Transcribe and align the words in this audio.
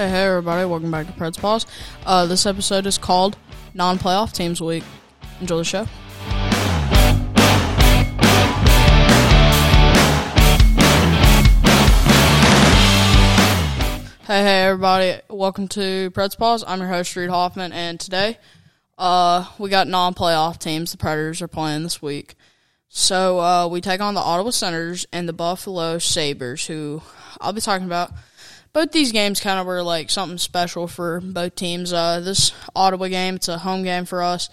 Hey, 0.00 0.08
hey, 0.08 0.24
everybody! 0.28 0.64
Welcome 0.64 0.90
back 0.90 1.06
to 1.08 1.12
Preds 1.12 1.38
Pause. 1.38 1.66
Uh, 2.06 2.24
this 2.24 2.46
episode 2.46 2.86
is 2.86 2.96
called 2.96 3.36
Non-Playoff 3.74 4.32
Teams 4.32 4.58
Week. 4.58 4.82
Enjoy 5.42 5.58
the 5.58 5.64
show. 5.64 5.84
Hey, 14.24 14.42
hey, 14.42 14.62
everybody! 14.62 15.20
Welcome 15.28 15.68
to 15.68 16.10
Preds 16.12 16.38
Pause. 16.38 16.64
I'm 16.66 16.78
your 16.78 16.88
host, 16.88 17.14
Reed 17.14 17.28
Hoffman, 17.28 17.74
and 17.74 18.00
today, 18.00 18.38
uh, 18.96 19.44
we 19.58 19.68
got 19.68 19.86
non-playoff 19.86 20.58
teams. 20.58 20.92
The 20.92 20.96
Predators 20.96 21.42
are 21.42 21.48
playing 21.48 21.82
this 21.82 22.00
week, 22.00 22.36
so 22.88 23.38
uh, 23.38 23.68
we 23.68 23.82
take 23.82 24.00
on 24.00 24.14
the 24.14 24.20
Ottawa 24.20 24.48
Senators 24.48 25.04
and 25.12 25.28
the 25.28 25.34
Buffalo 25.34 25.98
Sabres, 25.98 26.66
who 26.66 27.02
I'll 27.38 27.52
be 27.52 27.60
talking 27.60 27.86
about 27.86 28.12
both 28.72 28.92
these 28.92 29.12
games 29.12 29.40
kind 29.40 29.58
of 29.58 29.66
were 29.66 29.82
like 29.82 30.10
something 30.10 30.38
special 30.38 30.86
for 30.86 31.20
both 31.20 31.54
teams. 31.54 31.92
Uh, 31.92 32.20
this 32.20 32.52
Ottawa 32.74 33.08
game, 33.08 33.36
it's 33.36 33.48
a 33.48 33.58
home 33.58 33.82
game 33.82 34.04
for 34.04 34.22
us. 34.22 34.48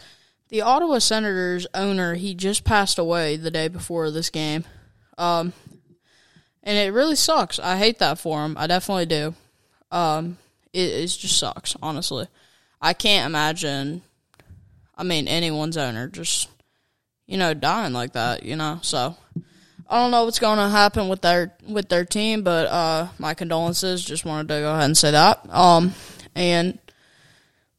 The 0.50 0.62
Ottawa 0.62 1.00
Senators 1.00 1.68
owner, 1.74 2.16
he 2.16 2.34
just 2.34 2.64
passed 2.64 2.98
away 2.98 3.36
the 3.36 3.52
day 3.52 3.68
before 3.68 4.10
this 4.12 4.30
game. 4.30 4.64
Um, 5.18 5.54
and 6.64 6.78
it 6.78 6.94
really 6.94 7.16
sucks. 7.16 7.60
I 7.60 7.78
hate 7.78 8.00
that 8.00 8.20
for 8.20 8.44
him. 8.44 8.56
I 8.58 8.68
definitely 8.68 9.08
do. 9.08 9.36
Um, 9.92 10.38
it, 10.74 10.90
it 10.90 11.08
just 11.08 11.38
sucks, 11.38 11.76
honestly. 11.82 12.28
I 12.82 12.94
can't 12.94 13.26
imagine, 13.26 14.02
I 14.96 15.04
mean, 15.04 15.28
anyone's 15.28 15.78
owner 15.78 16.08
just, 16.08 16.50
you 17.26 17.38
know, 17.38 17.54
dying 17.54 17.94
like 17.94 18.14
that, 18.14 18.44
you 18.44 18.56
know, 18.56 18.80
so. 18.82 19.16
I 19.90 20.02
don't 20.02 20.12
know 20.12 20.26
what's 20.26 20.40
going 20.40 20.58
to 20.58 20.70
happen 20.70 21.08
with 21.08 21.22
their 21.22 21.54
with 21.68 21.88
their 21.88 22.04
team, 22.04 22.44
but 22.44 22.68
uh, 22.68 23.08
my 23.20 23.34
condolences. 23.34 24.04
Just 24.04 24.26
wanted 24.26 24.50
to 24.50 24.60
go 24.60 24.74
ahead 24.74 24.86
and 24.86 24.98
say 24.98 25.12
that. 25.12 25.42
Um, 25.50 25.94
and 26.36 26.78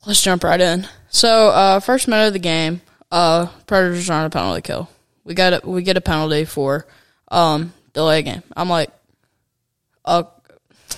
let's 0.06 0.22
jump 0.22 0.44
right 0.44 0.60
in. 0.60 0.88
So, 1.10 1.48
uh, 1.48 1.80
first 1.80 2.08
minute 2.08 2.28
of 2.28 2.32
the 2.32 2.38
game, 2.38 2.80
uh, 3.10 3.46
Predators 3.66 4.08
are 4.08 4.20
on 4.20 4.26
a 4.26 4.30
penalty 4.30 4.62
kill. 4.62 4.88
We 5.24 5.34
got 5.34 5.52
a, 5.64 5.68
we 5.68 5.82
get 5.82 5.96
a 5.96 6.00
penalty 6.00 6.44
for 6.44 6.86
um, 7.30 7.72
delay 7.92 8.22
game. 8.22 8.42
I'm 8.56 8.70
like, 8.70 8.90
uh, 10.04 10.24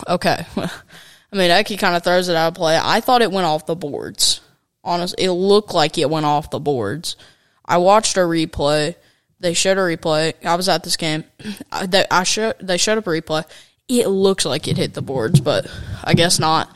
okay. 0.08 0.46
I 0.56 1.36
mean, 1.36 1.50
Eki 1.50 1.78
kind 1.78 1.96
of 1.96 2.02
throws 2.02 2.28
it 2.28 2.36
out 2.36 2.48
of 2.48 2.54
play. 2.54 2.78
I 2.80 3.00
thought 3.00 3.22
it 3.22 3.32
went 3.32 3.46
off 3.46 3.66
the 3.66 3.76
boards. 3.76 4.40
Honestly, 4.82 5.24
it 5.24 5.32
looked 5.32 5.74
like 5.74 5.98
it 5.98 6.10
went 6.10 6.26
off 6.26 6.50
the 6.50 6.60
boards. 6.60 7.16
I 7.64 7.78
watched 7.78 8.16
a 8.16 8.20
replay 8.20 8.96
they 9.41 9.55
showed 9.55 9.78
a 9.78 9.80
replay. 9.80 10.34
I 10.44 10.55
was 10.55 10.69
at 10.69 10.84
this 10.84 10.96
game. 10.96 11.24
they, 11.86 12.05
I 12.10 12.22
showed, 12.22 12.56
they 12.60 12.77
showed 12.77 12.98
up 12.98 13.06
a 13.06 13.10
replay. 13.10 13.44
It 13.88 14.06
looks 14.06 14.44
like 14.44 14.69
it 14.69 14.77
hit 14.77 14.94
the 14.94 15.02
boards, 15.02 15.41
but 15.41 15.66
I 16.05 16.14
guess 16.14 16.38
not. 16.38 16.74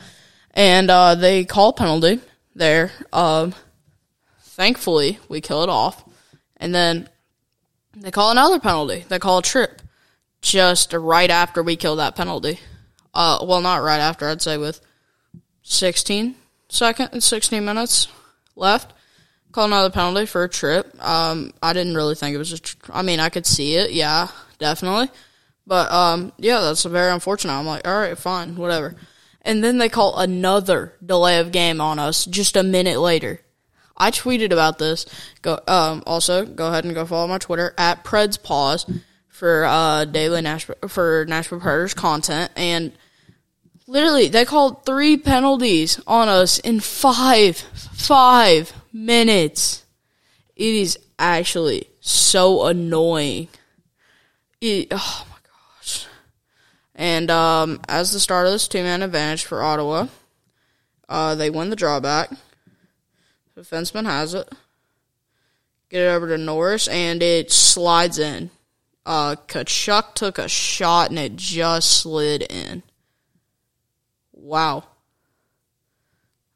And 0.51 0.89
uh, 0.89 1.15
they 1.15 1.45
call 1.45 1.73
penalty 1.73 2.19
there. 2.55 2.91
Um, 3.13 3.53
thankfully, 4.41 5.19
we 5.29 5.39
kill 5.39 5.63
it 5.63 5.69
off. 5.69 6.03
And 6.57 6.73
then 6.73 7.07
they 7.95 8.11
call 8.11 8.31
another 8.31 8.59
penalty. 8.59 9.05
They 9.07 9.19
call 9.19 9.37
a 9.37 9.43
trip 9.43 9.81
just 10.41 10.93
right 10.93 11.29
after 11.29 11.63
we 11.63 11.75
kill 11.75 11.97
that 11.97 12.15
penalty. 12.15 12.59
Uh, 13.13 13.39
well, 13.43 13.61
not 13.61 13.83
right 13.83 13.99
after. 13.99 14.27
I'd 14.27 14.41
say 14.41 14.57
with 14.57 14.81
16 15.63 16.35
seconds, 16.67 17.25
16 17.25 17.63
minutes 17.63 18.07
left. 18.55 18.93
Call 19.55 19.67
another 19.67 19.89
penalty 19.89 20.25
for 20.25 20.43
a 20.43 20.49
trip. 20.49 21.01
Um, 21.01 21.53
I 21.63 21.71
didn't 21.71 21.95
really 21.95 22.13
think 22.13 22.35
it 22.35 22.39
was 22.39 22.51
a. 22.51 22.59
Tr- 22.59 22.75
I 22.91 23.03
mean, 23.03 23.21
I 23.21 23.29
could 23.29 23.45
see 23.45 23.75
it. 23.75 23.93
Yeah, 23.93 24.27
definitely. 24.59 25.09
But 25.65 25.89
um, 25.93 26.33
yeah, 26.37 26.59
that's 26.59 26.83
very 26.83 27.09
unfortunate. 27.09 27.53
I'm 27.53 27.65
like, 27.65 27.87
all 27.87 27.97
right, 27.97 28.17
fine, 28.17 28.57
whatever. 28.57 28.97
And 29.43 29.63
then 29.63 29.77
they 29.77 29.87
call 29.87 30.17
another 30.17 30.97
delay 31.05 31.39
of 31.39 31.53
game 31.53 31.79
on 31.79 31.99
us 31.99 32.25
just 32.25 32.57
a 32.57 32.63
minute 32.63 32.99
later. 32.99 33.39
I 33.95 34.11
tweeted 34.11 34.51
about 34.51 34.77
this. 34.77 35.05
Go 35.41 35.57
um, 35.69 36.03
also 36.05 36.45
go 36.45 36.67
ahead 36.67 36.83
and 36.83 36.93
go 36.93 37.05
follow 37.05 37.29
my 37.29 37.37
Twitter 37.37 37.73
at 37.77 38.03
Preds 38.03 38.43
Pause 38.43 38.91
for 39.29 39.63
uh, 39.63 40.03
daily 40.03 40.41
Nashville 40.41 40.75
for 40.89 41.25
Nashville 41.29 41.61
Predators 41.61 41.93
content. 41.93 42.51
And 42.57 42.91
literally, 43.87 44.27
they 44.27 44.43
called 44.43 44.85
three 44.85 45.15
penalties 45.15 46.01
on 46.05 46.27
us 46.27 46.59
in 46.59 46.81
five 46.81 47.55
five 47.55 48.73
minutes. 48.95 49.83
It 50.55 50.73
is 50.73 50.97
actually 51.19 51.89
so 51.99 52.65
annoying. 52.65 53.49
It, 54.61 54.87
oh 54.91 55.27
my 55.29 55.37
gosh. 55.43 56.07
And 56.95 57.29
um, 57.29 57.81
as 57.89 58.13
the 58.13 58.21
start 58.21 58.47
of 58.47 58.53
this 58.53 58.67
two 58.67 58.81
man 58.81 59.03
advantage 59.03 59.43
for 59.43 59.61
Ottawa, 59.61 60.07
uh, 61.09 61.35
they 61.35 61.49
win 61.49 61.69
the 61.69 61.75
drawback. 61.75 62.31
The 63.55 63.61
fenceman 63.61 64.05
has 64.05 64.33
it. 64.33 64.49
Get 65.89 66.01
it 66.01 66.07
over 66.07 66.27
to 66.29 66.37
Norris, 66.37 66.87
and 66.87 67.21
it 67.21 67.51
slides 67.51 68.17
in. 68.17 68.49
Uh, 69.05 69.35
Tkachuk 69.47 70.15
took 70.15 70.39
a 70.39 70.47
shot, 70.47 71.09
and 71.09 71.19
it 71.19 71.35
just 71.35 72.01
slid 72.01 72.41
in. 72.49 72.81
Wow. 74.33 74.85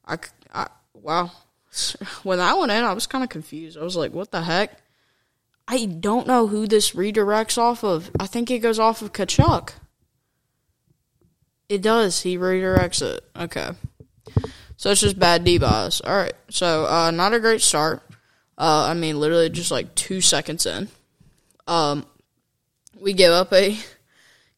I, 0.06 0.18
I 0.52 0.68
wow 0.94 1.32
when 2.24 2.40
that 2.40 2.58
went 2.58 2.72
in, 2.72 2.84
I 2.84 2.94
was 2.94 3.08
kind 3.08 3.24
of 3.24 3.30
confused. 3.30 3.78
I 3.78 3.84
was 3.84 3.96
like, 3.96 4.12
what 4.14 4.32
the 4.32 4.42
heck? 4.42 4.78
I 5.68 5.86
don't 5.86 6.28
know 6.28 6.48
who 6.48 6.68
this 6.68 6.92
redirects 6.92 7.58
off 7.58 7.84
of. 7.84 8.10
I 8.20 8.26
think 8.26 8.50
it 8.50 8.60
goes 8.60 8.80
off 8.80 9.04
of 9.04 9.14
Tkachuk. 9.14 9.72
It 11.70 11.84
does. 11.84 12.22
He 12.22 12.38
redirects 12.40 13.04
it. 13.04 13.24
Okay. 13.36 13.70
So 14.78 14.90
it's 14.90 15.02
just 15.02 15.20
bad 15.20 15.44
D. 15.44 15.60
All 15.62 15.92
right. 16.06 16.34
So 16.50 16.88
uh, 16.88 17.12
not 17.12 17.34
a 17.34 17.40
great 17.40 17.62
start. 17.62 18.02
Uh, 18.58 18.88
I 18.90 18.96
mean, 18.96 19.20
literally 19.20 19.50
just 19.50 19.70
like 19.70 19.94
two 19.94 20.22
seconds 20.22 20.66
in. 20.66 20.90
Um, 21.68 22.08
we 23.00 23.14
give 23.14 23.32
up 23.32 23.54
a 23.54 23.78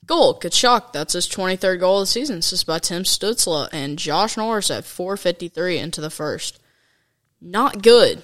goal. 0.06 0.40
Tkachuk. 0.40 0.94
That's 0.94 1.14
his 1.14 1.28
23rd 1.28 1.82
goal 1.82 2.00
of 2.00 2.04
the 2.04 2.08
season. 2.08 2.38
This 2.38 2.54
is 2.54 2.64
by 2.64 2.80
Tim 2.80 3.04
Stützle 3.04 3.68
and 3.74 4.00
Josh 4.00 4.38
Norris 4.38 4.72
at 4.72 4.86
4:53 4.86 5.78
into 5.78 6.00
the 6.00 6.10
first 6.10 6.61
not 7.42 7.82
good. 7.82 8.22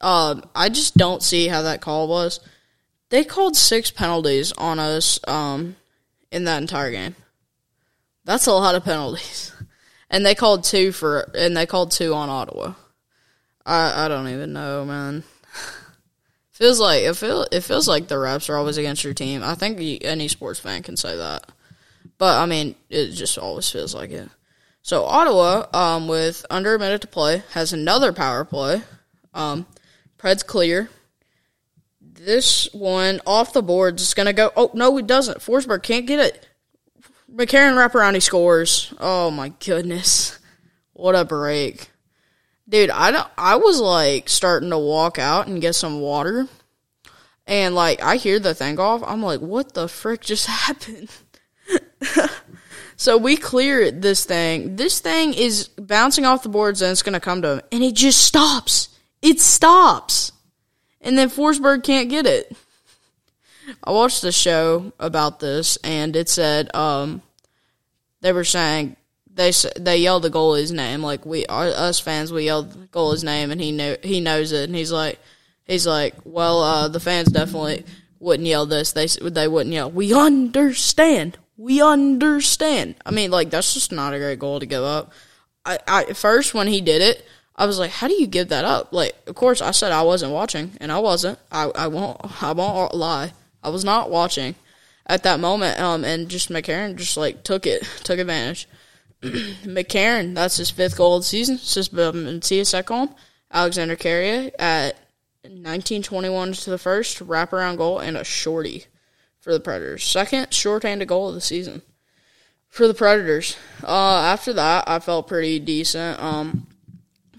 Um, 0.00 0.44
I 0.54 0.70
just 0.70 0.96
don't 0.96 1.22
see 1.22 1.48
how 1.48 1.62
that 1.62 1.80
call 1.80 2.08
was. 2.08 2.40
They 3.10 3.24
called 3.24 3.56
six 3.56 3.90
penalties 3.90 4.52
on 4.52 4.78
us 4.78 5.20
um, 5.28 5.76
in 6.30 6.44
that 6.44 6.62
entire 6.62 6.90
game. 6.90 7.14
That's 8.24 8.46
a 8.46 8.52
lot 8.52 8.74
of 8.74 8.84
penalties, 8.84 9.52
and 10.10 10.24
they 10.24 10.34
called 10.34 10.64
two 10.64 10.92
for 10.92 11.30
and 11.34 11.56
they 11.56 11.66
called 11.66 11.90
two 11.90 12.14
on 12.14 12.28
Ottawa. 12.28 12.74
I 13.66 14.04
I 14.04 14.08
don't 14.08 14.28
even 14.28 14.52
know, 14.52 14.84
man. 14.84 15.24
feels 16.50 16.78
like 16.78 17.02
it 17.02 17.14
feel 17.14 17.46
it 17.50 17.62
feels 17.62 17.88
like 17.88 18.06
the 18.06 18.14
refs 18.14 18.48
are 18.48 18.56
always 18.56 18.76
against 18.78 19.04
your 19.04 19.14
team. 19.14 19.42
I 19.42 19.54
think 19.54 19.80
any 20.02 20.28
sports 20.28 20.60
fan 20.60 20.82
can 20.82 20.96
say 20.96 21.16
that, 21.16 21.48
but 22.18 22.38
I 22.38 22.46
mean, 22.46 22.76
it 22.88 23.10
just 23.12 23.36
always 23.38 23.68
feels 23.70 23.94
like 23.94 24.10
it. 24.10 24.28
So 24.82 25.04
Ottawa, 25.04 25.66
um, 25.72 26.08
with 26.08 26.44
under 26.50 26.74
a 26.74 26.78
minute 26.78 27.02
to 27.02 27.06
play, 27.06 27.42
has 27.52 27.72
another 27.72 28.12
power 28.12 28.44
play. 28.44 28.82
Um, 29.34 29.66
Pred's 30.16 30.42
clear. 30.42 30.90
This 32.00 32.72
one 32.72 33.20
off 33.26 33.52
the 33.52 33.62
boards 33.62 34.02
is 34.02 34.14
going 34.14 34.26
to 34.26 34.32
go. 34.32 34.50
Oh 34.56 34.70
no, 34.74 34.96
it 34.98 35.06
doesn't. 35.06 35.38
Forsberg 35.38 35.82
can't 35.82 36.06
get 36.06 36.20
it. 36.20 36.46
McCarron 37.32 37.74
wraparound. 37.74 38.14
He 38.14 38.20
scores. 38.20 38.92
Oh 38.98 39.30
my 39.30 39.50
goodness, 39.64 40.38
what 40.92 41.14
a 41.14 41.24
break, 41.24 41.90
dude! 42.68 42.90
I 42.90 43.10
don't. 43.10 43.28
I 43.38 43.56
was 43.56 43.80
like 43.80 44.28
starting 44.28 44.70
to 44.70 44.78
walk 44.78 45.18
out 45.18 45.46
and 45.46 45.62
get 45.62 45.74
some 45.74 46.00
water, 46.00 46.48
and 47.46 47.74
like 47.74 48.02
I 48.02 48.16
hear 48.16 48.38
the 48.38 48.54
thing 48.54 48.78
off. 48.78 49.02
I'm 49.06 49.22
like, 49.22 49.40
what 49.40 49.72
the 49.72 49.88
frick 49.88 50.22
just 50.22 50.46
happened? 50.48 51.10
So 53.00 53.16
we 53.16 53.38
clear 53.38 53.90
this 53.90 54.26
thing. 54.26 54.76
This 54.76 55.00
thing 55.00 55.32
is 55.32 55.68
bouncing 55.68 56.26
off 56.26 56.42
the 56.42 56.50
boards 56.50 56.82
and 56.82 56.92
it's 56.92 57.00
going 57.00 57.14
to 57.14 57.18
come 57.18 57.40
to 57.40 57.52
him. 57.52 57.60
And 57.72 57.82
it 57.82 57.94
just 57.94 58.20
stops. 58.20 58.90
It 59.22 59.40
stops. 59.40 60.32
And 61.00 61.16
then 61.16 61.30
Forsberg 61.30 61.82
can't 61.82 62.10
get 62.10 62.26
it. 62.26 62.54
I 63.82 63.92
watched 63.92 64.20
the 64.20 64.30
show 64.30 64.92
about 65.00 65.40
this 65.40 65.78
and 65.78 66.14
it 66.14 66.28
said, 66.28 66.76
um, 66.76 67.22
they 68.20 68.34
were 68.34 68.44
saying, 68.44 68.96
they 69.32 69.52
they 69.78 69.96
yelled 69.96 70.24
the 70.24 70.30
goalie's 70.30 70.72
name 70.72 71.02
like 71.02 71.24
we 71.24 71.46
us 71.46 72.00
fans 72.00 72.32
we 72.32 72.44
yelled 72.44 72.72
the 72.72 72.86
goalie's 72.88 73.22
name 73.22 73.52
and 73.52 73.60
he 73.60 73.70
knew 73.70 73.96
he 74.02 74.20
knows 74.20 74.50
it 74.50 74.64
and 74.64 74.74
he's 74.74 74.90
like 74.90 75.20
he's 75.64 75.86
like 75.86 76.14
well 76.24 76.60
uh, 76.62 76.88
the 76.88 76.98
fans 76.98 77.28
definitely 77.28 77.86
wouldn't 78.18 78.48
yell 78.48 78.66
this 78.66 78.92
they 78.92 79.06
they 79.06 79.46
wouldn't 79.46 79.72
yell 79.72 79.88
we 79.88 80.12
understand 80.12 81.38
we 81.60 81.82
understand. 81.82 82.94
I 83.04 83.10
mean, 83.10 83.30
like 83.30 83.50
that's 83.50 83.74
just 83.74 83.92
not 83.92 84.14
a 84.14 84.18
great 84.18 84.38
goal 84.38 84.60
to 84.60 84.66
give 84.66 84.82
up. 84.82 85.12
I, 85.66 85.78
I 85.86 86.04
first 86.14 86.54
when 86.54 86.68
he 86.68 86.80
did 86.80 87.02
it, 87.02 87.22
I 87.54 87.66
was 87.66 87.78
like, 87.78 87.90
how 87.90 88.08
do 88.08 88.14
you 88.14 88.26
give 88.26 88.48
that 88.48 88.64
up? 88.64 88.94
Like, 88.94 89.14
of 89.26 89.34
course, 89.34 89.60
I 89.60 89.72
said 89.72 89.92
I 89.92 90.00
wasn't 90.00 90.32
watching, 90.32 90.72
and 90.80 90.90
I 90.90 90.98
wasn't. 91.00 91.38
I, 91.52 91.70
I 91.74 91.86
won't 91.88 92.42
I 92.42 92.52
won't 92.52 92.94
lie. 92.94 93.34
I 93.62 93.68
was 93.68 93.84
not 93.84 94.10
watching 94.10 94.54
at 95.06 95.22
that 95.24 95.38
moment. 95.38 95.78
Um, 95.78 96.02
and 96.02 96.30
just 96.30 96.48
McCarron 96.48 96.96
just 96.96 97.18
like 97.18 97.42
took 97.42 97.66
it, 97.66 97.82
took 98.04 98.18
advantage. 98.18 98.66
McCarron, 99.22 100.34
that's 100.34 100.56
his 100.56 100.70
fifth 100.70 100.96
goal 100.96 101.16
of 101.16 101.22
the 101.22 101.26
season. 101.26 101.56
By 101.94 102.10
Matthias 102.12 102.72
Ekholm. 102.72 103.14
Alexander 103.52 103.96
Carrier 103.96 104.50
at 104.58 104.94
1921 105.42 106.52
to 106.52 106.70
the 106.70 106.78
first, 106.78 107.18
wraparound 107.18 107.76
goal, 107.76 107.98
and 107.98 108.16
a 108.16 108.22
shorty 108.22 108.86
for 109.40 109.52
the 109.52 109.60
Predators. 109.60 110.04
Second 110.04 110.52
short-handed 110.52 111.08
goal 111.08 111.28
of 111.28 111.34
the 111.34 111.40
season 111.40 111.82
for 112.68 112.86
the 112.86 112.94
Predators. 112.94 113.56
Uh, 113.82 114.22
after 114.24 114.52
that, 114.54 114.84
I 114.86 114.98
felt 115.00 115.28
pretty 115.28 115.58
decent. 115.58 116.22
Um, 116.22 116.66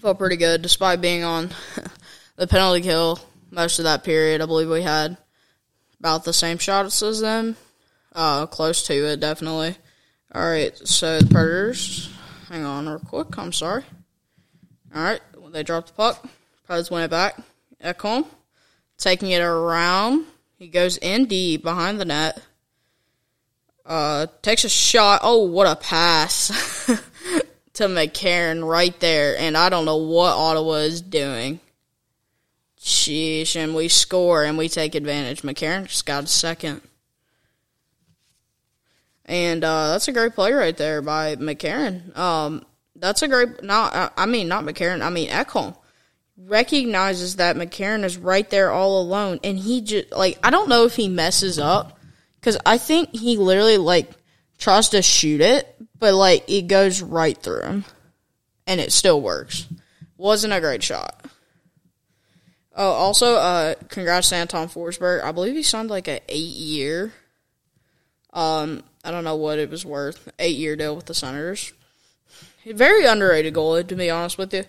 felt 0.00 0.18
pretty 0.18 0.36
good 0.36 0.62
despite 0.62 1.00
being 1.00 1.22
on 1.22 1.50
the 2.36 2.46
penalty 2.46 2.82
kill 2.82 3.18
most 3.50 3.78
of 3.78 3.84
that 3.84 4.04
period. 4.04 4.40
I 4.40 4.46
believe 4.46 4.68
we 4.68 4.82
had 4.82 5.16
about 6.00 6.24
the 6.24 6.32
same 6.32 6.58
shots 6.58 7.02
as 7.02 7.20
them, 7.20 7.56
uh, 8.12 8.46
close 8.46 8.82
to 8.88 9.06
it, 9.06 9.20
definitely. 9.20 9.76
All 10.34 10.42
right, 10.42 10.76
so 10.76 11.20
the 11.20 11.26
Predators. 11.32 12.10
Hang 12.48 12.64
on, 12.64 12.88
real 12.88 12.98
quick. 12.98 13.38
I'm 13.38 13.52
sorry. 13.52 13.84
All 14.94 15.02
right, 15.02 15.20
they 15.52 15.62
dropped 15.62 15.88
the 15.88 15.92
puck. 15.94 16.26
Predators 16.64 16.90
win 16.90 17.04
it 17.04 17.10
back. 17.10 17.38
Ekholm 17.82 18.26
taking 18.98 19.30
it 19.30 19.40
around. 19.40 20.26
He 20.62 20.68
goes 20.68 20.96
in 20.96 21.24
deep 21.24 21.64
behind 21.64 22.00
the 22.00 22.04
net. 22.04 22.40
Uh, 23.84 24.28
takes 24.42 24.62
a 24.62 24.68
shot. 24.68 25.18
Oh, 25.24 25.42
what 25.42 25.66
a 25.66 25.74
pass 25.74 26.86
to 27.72 27.86
McCarron 27.86 28.64
right 28.64 28.96
there. 29.00 29.36
And 29.36 29.56
I 29.56 29.70
don't 29.70 29.86
know 29.86 29.96
what 29.96 30.36
Ottawa 30.36 30.74
is 30.74 31.02
doing. 31.02 31.58
Sheesh, 32.78 33.56
and 33.56 33.74
we 33.74 33.88
score 33.88 34.44
and 34.44 34.56
we 34.56 34.68
take 34.68 34.94
advantage. 34.94 35.42
McCarron 35.42 35.88
just 35.88 36.06
got 36.06 36.22
a 36.22 36.28
second. 36.28 36.80
And 39.26 39.64
uh, 39.64 39.88
that's 39.88 40.06
a 40.06 40.12
great 40.12 40.36
play 40.36 40.52
right 40.52 40.76
there 40.76 41.02
by 41.02 41.34
McCarron. 41.34 42.16
Um, 42.16 42.64
that's 42.94 43.22
a 43.22 43.26
great, 43.26 43.64
not, 43.64 44.12
I 44.16 44.26
mean, 44.26 44.46
not 44.46 44.62
McCarron, 44.62 45.02
I 45.02 45.10
mean 45.10 45.28
Ekholm. 45.28 45.74
Recognizes 46.36 47.36
that 47.36 47.56
McCarron 47.56 48.04
is 48.04 48.16
right 48.16 48.48
there 48.50 48.70
all 48.70 49.00
alone. 49.00 49.40
And 49.44 49.58
he 49.58 49.80
just, 49.82 50.12
like, 50.12 50.38
I 50.42 50.50
don't 50.50 50.68
know 50.68 50.84
if 50.84 50.96
he 50.96 51.08
messes 51.08 51.58
up. 51.58 51.98
Because 52.40 52.58
I 52.66 52.78
think 52.78 53.14
he 53.14 53.36
literally, 53.36 53.78
like, 53.78 54.10
tries 54.58 54.88
to 54.90 55.02
shoot 55.02 55.40
it, 55.40 55.76
but, 55.98 56.14
like, 56.14 56.48
it 56.48 56.66
goes 56.66 57.00
right 57.00 57.36
through 57.36 57.62
him. 57.62 57.84
And 58.66 58.80
it 58.80 58.92
still 58.92 59.20
works. 59.20 59.66
Wasn't 60.16 60.52
a 60.52 60.60
great 60.60 60.82
shot. 60.82 61.24
Oh, 62.74 62.90
also, 62.90 63.34
uh, 63.34 63.74
congrats 63.88 64.30
to 64.30 64.36
Anton 64.36 64.68
Forsberg. 64.68 65.22
I 65.22 65.32
believe 65.32 65.54
he 65.54 65.62
signed 65.62 65.90
like 65.90 66.08
an 66.08 66.20
eight 66.28 66.54
year. 66.54 67.12
Um, 68.32 68.82
I 69.04 69.10
don't 69.10 69.24
know 69.24 69.36
what 69.36 69.58
it 69.58 69.68
was 69.68 69.84
worth. 69.84 70.32
Eight 70.38 70.56
year 70.56 70.74
deal 70.74 70.96
with 70.96 71.06
the 71.06 71.14
Senators. 71.14 71.72
Very 72.64 73.04
underrated 73.04 73.52
goalie, 73.52 73.86
to 73.86 73.94
be 73.94 74.10
honest 74.10 74.38
with 74.38 74.54
you. 74.54 74.64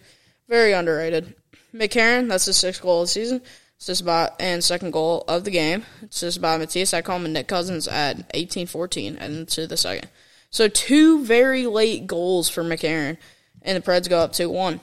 Very 0.50 0.74
underrated. 0.74 1.36
McCarron, 1.74 2.30
that's 2.30 2.46
his 2.46 2.58
sixth 2.58 2.82
goal 2.82 3.02
of 3.02 3.08
the 3.08 3.12
season. 3.12 3.42
Assist 3.80 4.06
by 4.06 4.32
and 4.40 4.64
second 4.64 4.92
goal 4.92 5.26
of 5.28 5.44
the 5.44 5.52
game. 5.52 5.84
Assist 6.10 6.42
by 6.42 6.58
Matthias 6.58 6.94
Ekholm 6.94 7.26
and 7.26 7.34
Nick 7.34 7.48
Cousins 7.48 7.88
at 7.88 8.32
eighteen 8.34 8.66
fourteen 8.68 9.18
and 9.18 9.36
into 9.36 9.68
the 9.68 9.76
second. 9.76 10.08
So 10.52 10.68
two 10.68 11.26
very 11.26 11.66
late 11.66 12.08
goals 12.08 12.48
for 12.48 12.64
McCarron, 12.64 13.18
and 13.62 13.76
the 13.76 13.82
Preds 13.82 14.10
go 14.10 14.20
up 14.20 14.32
two 14.32 14.50
one. 14.50 14.80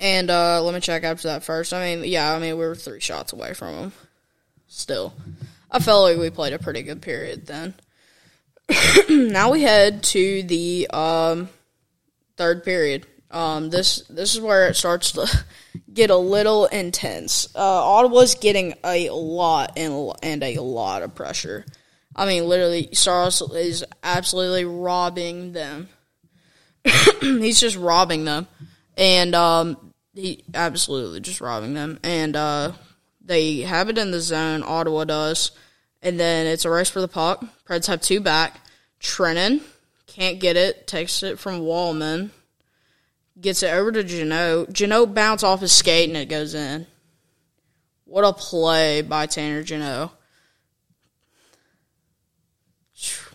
And 0.00 0.30
uh, 0.30 0.62
let 0.62 0.72
me 0.72 0.80
check 0.80 1.04
after 1.04 1.28
that 1.28 1.44
first. 1.44 1.74
I 1.74 1.94
mean, 1.94 2.08
yeah, 2.08 2.32
I 2.32 2.38
mean 2.38 2.56
we 2.56 2.64
were 2.64 2.74
three 2.74 3.00
shots 3.00 3.32
away 3.32 3.52
from 3.52 3.74
him. 3.74 3.92
Still, 4.68 5.12
I 5.70 5.78
felt 5.80 6.04
like 6.04 6.18
we 6.18 6.30
played 6.30 6.54
a 6.54 6.58
pretty 6.58 6.82
good 6.82 7.02
period 7.02 7.46
then. 7.46 7.74
now 9.10 9.52
we 9.52 9.60
head 9.60 10.02
to 10.04 10.42
the 10.44 10.88
um, 10.90 11.50
third 12.36 12.64
period. 12.64 13.06
Um, 13.32 13.70
this 13.70 14.02
this 14.10 14.34
is 14.34 14.40
where 14.40 14.68
it 14.68 14.76
starts 14.76 15.12
to 15.12 15.26
get 15.92 16.10
a 16.10 16.16
little 16.16 16.66
intense. 16.66 17.48
Uh, 17.54 17.58
Ottawa's 17.58 18.34
getting 18.34 18.74
a 18.84 19.08
lot 19.10 19.72
and 19.76 20.12
and 20.22 20.42
a 20.42 20.58
lot 20.58 21.02
of 21.02 21.14
pressure. 21.14 21.64
I 22.14 22.26
mean, 22.26 22.46
literally, 22.46 22.90
Saros 22.92 23.40
is 23.40 23.84
absolutely 24.02 24.66
robbing 24.66 25.52
them. 25.52 25.88
He's 27.20 27.58
just 27.58 27.76
robbing 27.76 28.24
them, 28.26 28.46
and 28.98 29.34
um, 29.34 29.94
he 30.14 30.44
absolutely 30.52 31.20
just 31.20 31.40
robbing 31.40 31.72
them. 31.72 31.98
And 32.02 32.36
uh, 32.36 32.72
they 33.24 33.60
have 33.60 33.88
it 33.88 33.96
in 33.96 34.10
the 34.10 34.20
zone. 34.20 34.62
Ottawa 34.62 35.04
does, 35.04 35.52
and 36.02 36.20
then 36.20 36.46
it's 36.46 36.66
a 36.66 36.70
race 36.70 36.90
for 36.90 37.00
the 37.00 37.08
puck. 37.08 37.42
Preds 37.66 37.86
have 37.86 38.02
two 38.02 38.20
back. 38.20 38.60
Trenin 39.00 39.62
can't 40.06 40.38
get 40.38 40.58
it. 40.58 40.86
Takes 40.86 41.22
it 41.22 41.38
from 41.38 41.60
Walman. 41.60 42.30
Gets 43.40 43.62
it 43.62 43.72
over 43.72 43.90
to 43.92 44.04
Jeannot. 44.04 44.72
Jeannot 44.72 45.14
bounce 45.14 45.42
off 45.42 45.60
his 45.60 45.72
skate 45.72 46.08
and 46.08 46.16
it 46.16 46.28
goes 46.28 46.54
in. 46.54 46.86
What 48.04 48.24
a 48.24 48.32
play 48.32 49.02
by 49.02 49.26
Tanner 49.26 49.62
Jeannot. 49.62 50.12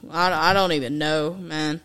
I, 0.10 0.52
I 0.52 0.54
don't 0.54 0.72
even 0.74 0.98
know, 0.98 1.34
man. 1.34 1.82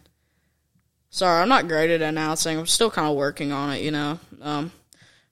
Sorry, 1.11 1.43
I'm 1.43 1.49
not 1.49 1.69
great 1.69 1.91
at 1.91 2.03
announcing. 2.03 2.59
I'm 2.59 2.67
still 2.67 2.91
kind 2.91 3.09
of 3.09 3.17
working 3.17 3.53
on 3.53 3.71
it, 3.71 3.83
you 3.83 3.91
know. 3.91 4.19
Um, 4.41 4.73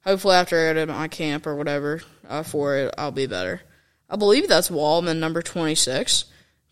hopefully, 0.03 0.35
after 0.35 0.69
I 0.69 0.73
go 0.73 0.85
my 0.85 1.07
camp 1.07 1.47
or 1.47 1.55
whatever 1.55 2.01
uh, 2.27 2.43
for 2.43 2.77
it, 2.77 2.93
I'll 2.97 3.11
be 3.11 3.27
better. 3.27 3.61
I 4.09 4.15
believe 4.15 4.47
that's 4.47 4.69
Walman, 4.69 5.17
number 5.17 5.41
26. 5.41 6.25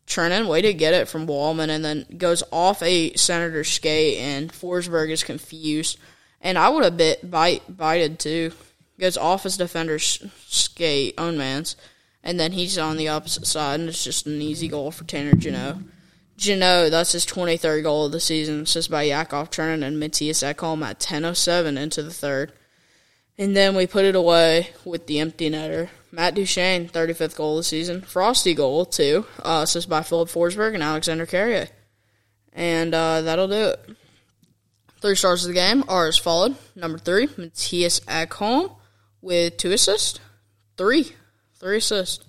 Trenin, 0.09 0.47
way 0.47 0.61
to 0.61 0.73
get 0.73 0.95
it 0.95 1.07
from 1.07 1.27
Walman, 1.27 1.69
and 1.69 1.85
then 1.85 2.05
goes 2.17 2.43
off 2.51 2.81
a 2.81 3.13
Senator 3.13 3.63
skate, 3.63 4.17
and 4.17 4.51
Forsberg 4.51 5.11
is 5.11 5.23
confused. 5.23 5.99
And 6.41 6.57
I 6.57 6.69
would 6.69 6.83
have 6.83 6.97
bit 6.97 7.29
bite 7.29 7.63
bited 7.77 8.19
too. 8.19 8.51
Goes 8.99 9.17
off 9.17 9.43
his 9.43 9.55
defender's 9.55 10.21
skate, 10.47 11.13
own 11.17 11.37
man's, 11.37 11.75
and 12.23 12.39
then 12.39 12.51
he's 12.53 12.77
on 12.77 12.97
the 12.97 13.07
opposite 13.07 13.45
side, 13.45 13.79
and 13.79 13.87
it's 13.87 14.03
just 14.03 14.25
an 14.25 14.41
easy 14.41 14.67
goal 14.67 14.91
for 14.91 15.05
Tanner 15.05 15.35
Jeannot. 15.35 15.77
Jeannot, 16.35 16.91
that's 16.91 17.11
his 17.11 17.25
23rd 17.25 17.83
goal 17.83 18.05
of 18.05 18.11
the 18.11 18.19
season, 18.19 18.61
assist 18.61 18.89
by 18.89 19.03
Yakov 19.03 19.51
Trenin 19.51 19.83
and 19.83 19.99
Matthias 19.99 20.41
Ekholm 20.41 20.83
at 20.83 20.99
10.07 20.99 21.77
into 21.77 22.01
the 22.01 22.11
third. 22.11 22.51
And 23.37 23.55
then 23.55 23.75
we 23.75 23.87
put 23.87 24.05
it 24.05 24.15
away 24.15 24.69
with 24.83 25.07
the 25.07 25.19
empty 25.19 25.49
netter. 25.49 25.89
Matt 26.11 26.35
Duchene, 26.35 26.87
35th 26.87 27.35
goal 27.35 27.57
of 27.57 27.59
the 27.59 27.63
season. 27.63 28.01
Frosty 28.01 28.53
goal, 28.53 28.85
too. 28.85 29.25
Uh, 29.43 29.61
assist 29.63 29.89
by 29.89 30.01
Filip 30.01 30.29
Forsberg 30.29 30.73
and 30.73 30.83
Alexander 30.83 31.25
Carrier. 31.25 31.67
And 32.53 32.93
uh, 32.93 33.21
that'll 33.21 33.47
do 33.47 33.69
it. 33.69 33.89
Three 35.01 35.15
stars 35.15 35.45
of 35.45 35.49
the 35.49 35.53
game 35.53 35.83
are 35.87 36.07
as 36.07 36.17
followed. 36.17 36.55
Number 36.75 36.97
three, 36.97 37.29
Matthias 37.37 38.01
Ekholm 38.01 38.75
with 39.21 39.57
two 39.57 39.71
assists. 39.71 40.19
Three. 40.77 41.13
Three 41.55 41.77
assists. 41.77 42.25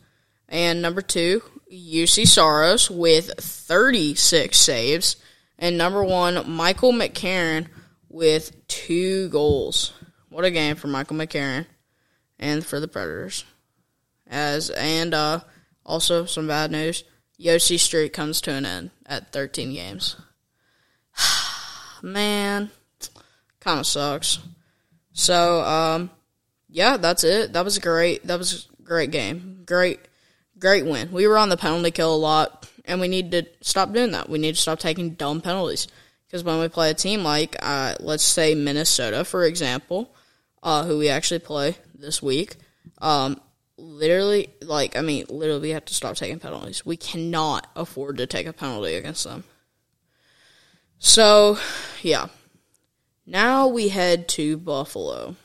And 0.48 0.82
number 0.82 1.00
two, 1.00 1.42
Juuse 1.72 2.26
Saros 2.26 2.90
with 2.90 3.30
36 3.38 4.58
saves. 4.58 5.16
And 5.58 5.78
number 5.78 6.02
one, 6.02 6.50
Michael 6.50 6.92
McCarron 6.92 7.68
with 8.08 8.66
two 8.66 9.28
goals. 9.28 9.92
What 10.28 10.44
a 10.44 10.50
game 10.50 10.76
for 10.76 10.88
Michael 10.88 11.16
McCarron 11.16 11.66
and 12.38 12.64
for 12.64 12.80
the 12.80 12.88
Predators. 12.88 13.44
As 14.30 14.70
and 14.70 15.12
uh, 15.12 15.40
also 15.84 16.24
some 16.24 16.46
bad 16.46 16.70
news. 16.70 17.04
Josi 17.38 17.78
streak 17.78 18.12
comes 18.12 18.40
to 18.42 18.52
an 18.52 18.64
end 18.64 18.90
at 19.06 19.32
13 19.32 19.74
games. 19.74 20.16
Man, 22.02 22.70
kind 23.60 23.80
of 23.80 23.86
sucks. 23.86 24.38
So, 25.12 25.60
um, 25.62 26.10
yeah, 26.68 26.96
that's 26.96 27.24
it. 27.24 27.52
That 27.52 27.64
was 27.64 27.78
great. 27.78 28.26
That 28.26 28.38
was 28.38 28.68
a 28.78 28.82
great 28.82 29.10
game. 29.10 29.62
Great 29.66 30.00
great 30.60 30.84
win. 30.84 31.10
We 31.10 31.26
were 31.26 31.38
on 31.38 31.48
the 31.48 31.56
penalty 31.56 31.90
kill 31.90 32.14
a 32.14 32.16
lot, 32.16 32.68
and 32.84 33.00
we 33.00 33.08
need 33.08 33.32
to 33.32 33.46
stop 33.62 33.92
doing 33.92 34.12
that. 34.12 34.28
We 34.28 34.38
need 34.38 34.54
to 34.54 34.60
stop 34.60 34.78
taking 34.78 35.14
dumb 35.14 35.40
penalties. 35.40 35.88
Because 36.26 36.44
when 36.44 36.60
we 36.60 36.68
play 36.68 36.90
a 36.90 36.94
team 36.94 37.24
like, 37.24 37.56
uh, 37.60 37.96
let's 37.98 38.22
say 38.22 38.54
Minnesota, 38.54 39.24
for 39.24 39.44
example, 39.44 40.14
uh, 40.62 40.84
who 40.84 40.98
we 40.98 41.08
actually 41.08 41.40
play 41.40 41.76
this 41.94 42.22
week, 42.22 42.56
um, 42.98 43.40
literally, 43.80 44.50
like, 44.60 44.96
I 44.96 45.00
mean, 45.00 45.26
literally, 45.28 45.62
we 45.62 45.70
have 45.70 45.84
to 45.86 45.94
stop 45.94 46.16
taking 46.16 46.38
penalties. 46.38 46.84
We 46.84 46.96
cannot 46.96 47.66
afford 47.74 48.18
to 48.18 48.26
take 48.26 48.46
a 48.46 48.52
penalty 48.52 48.94
against 48.94 49.24
them. 49.24 49.44
So, 50.98 51.58
yeah. 52.02 52.28
Now 53.26 53.68
we 53.68 53.88
head 53.88 54.28
to 54.30 54.56
Buffalo. 54.56 55.36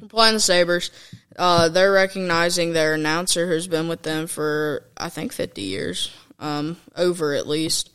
We're 0.00 0.08
playing 0.08 0.34
the 0.34 0.40
Sabres. 0.40 0.90
Uh, 1.36 1.68
they're 1.68 1.92
recognizing 1.92 2.72
their 2.72 2.94
announcer 2.94 3.48
who's 3.48 3.66
been 3.66 3.88
with 3.88 4.02
them 4.02 4.26
for 4.26 4.84
I 4.96 5.08
think 5.08 5.32
50 5.32 5.62
years, 5.62 6.12
um, 6.38 6.76
over 6.96 7.34
at 7.34 7.48
least. 7.48 7.90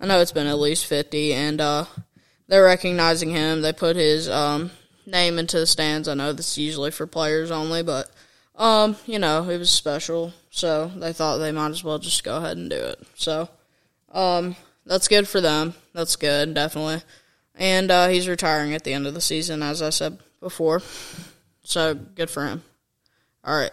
I 0.00 0.06
know 0.06 0.20
it's 0.20 0.32
been 0.32 0.48
at 0.48 0.58
least 0.58 0.86
50, 0.86 1.32
and 1.32 1.60
uh, 1.60 1.84
they're 2.48 2.64
recognizing 2.64 3.30
him. 3.30 3.62
They 3.62 3.72
put 3.72 3.94
his 3.94 4.28
um, 4.28 4.72
name 5.06 5.38
into 5.38 5.60
the 5.60 5.66
stands. 5.66 6.08
I 6.08 6.14
know 6.14 6.32
this 6.32 6.52
is 6.52 6.58
usually 6.58 6.90
for 6.90 7.06
players 7.06 7.50
only, 7.50 7.82
but 7.82 8.10
um, 8.62 8.96
you 9.06 9.18
know 9.18 9.48
it 9.48 9.58
was 9.58 9.70
special, 9.70 10.32
so 10.50 10.90
they 10.96 11.12
thought 11.12 11.38
they 11.38 11.52
might 11.52 11.70
as 11.70 11.82
well 11.82 11.98
just 11.98 12.22
go 12.22 12.36
ahead 12.36 12.56
and 12.56 12.70
do 12.70 12.76
it. 12.76 13.02
So 13.16 13.48
um, 14.12 14.54
that's 14.86 15.08
good 15.08 15.26
for 15.26 15.40
them. 15.40 15.74
That's 15.92 16.16
good, 16.16 16.54
definitely. 16.54 17.02
And 17.54 17.90
uh, 17.90 18.08
he's 18.08 18.28
retiring 18.28 18.72
at 18.72 18.84
the 18.84 18.92
end 18.92 19.06
of 19.06 19.14
the 19.14 19.20
season, 19.20 19.62
as 19.62 19.82
I 19.82 19.90
said 19.90 20.18
before. 20.40 20.80
So 21.64 21.94
good 21.94 22.30
for 22.30 22.46
him. 22.46 22.62
All 23.44 23.56
right. 23.56 23.72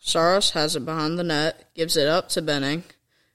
Saros 0.00 0.50
has 0.50 0.74
it 0.74 0.84
behind 0.84 1.18
the 1.18 1.24
net, 1.24 1.72
gives 1.74 1.96
it 1.96 2.08
up 2.08 2.28
to 2.30 2.42
Benning. 2.42 2.84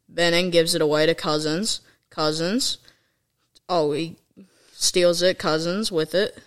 Benning 0.10 0.50
gives 0.50 0.76
it 0.76 0.82
away 0.82 1.06
to 1.06 1.16
Cozens. 1.16 1.82
Cozens. 2.10 2.80
Oh, 3.70 3.92
he 3.92 4.18
steals 4.72 5.22
it. 5.22 5.40
Cozens 5.40 5.92
with 5.92 6.14
it. 6.14 6.38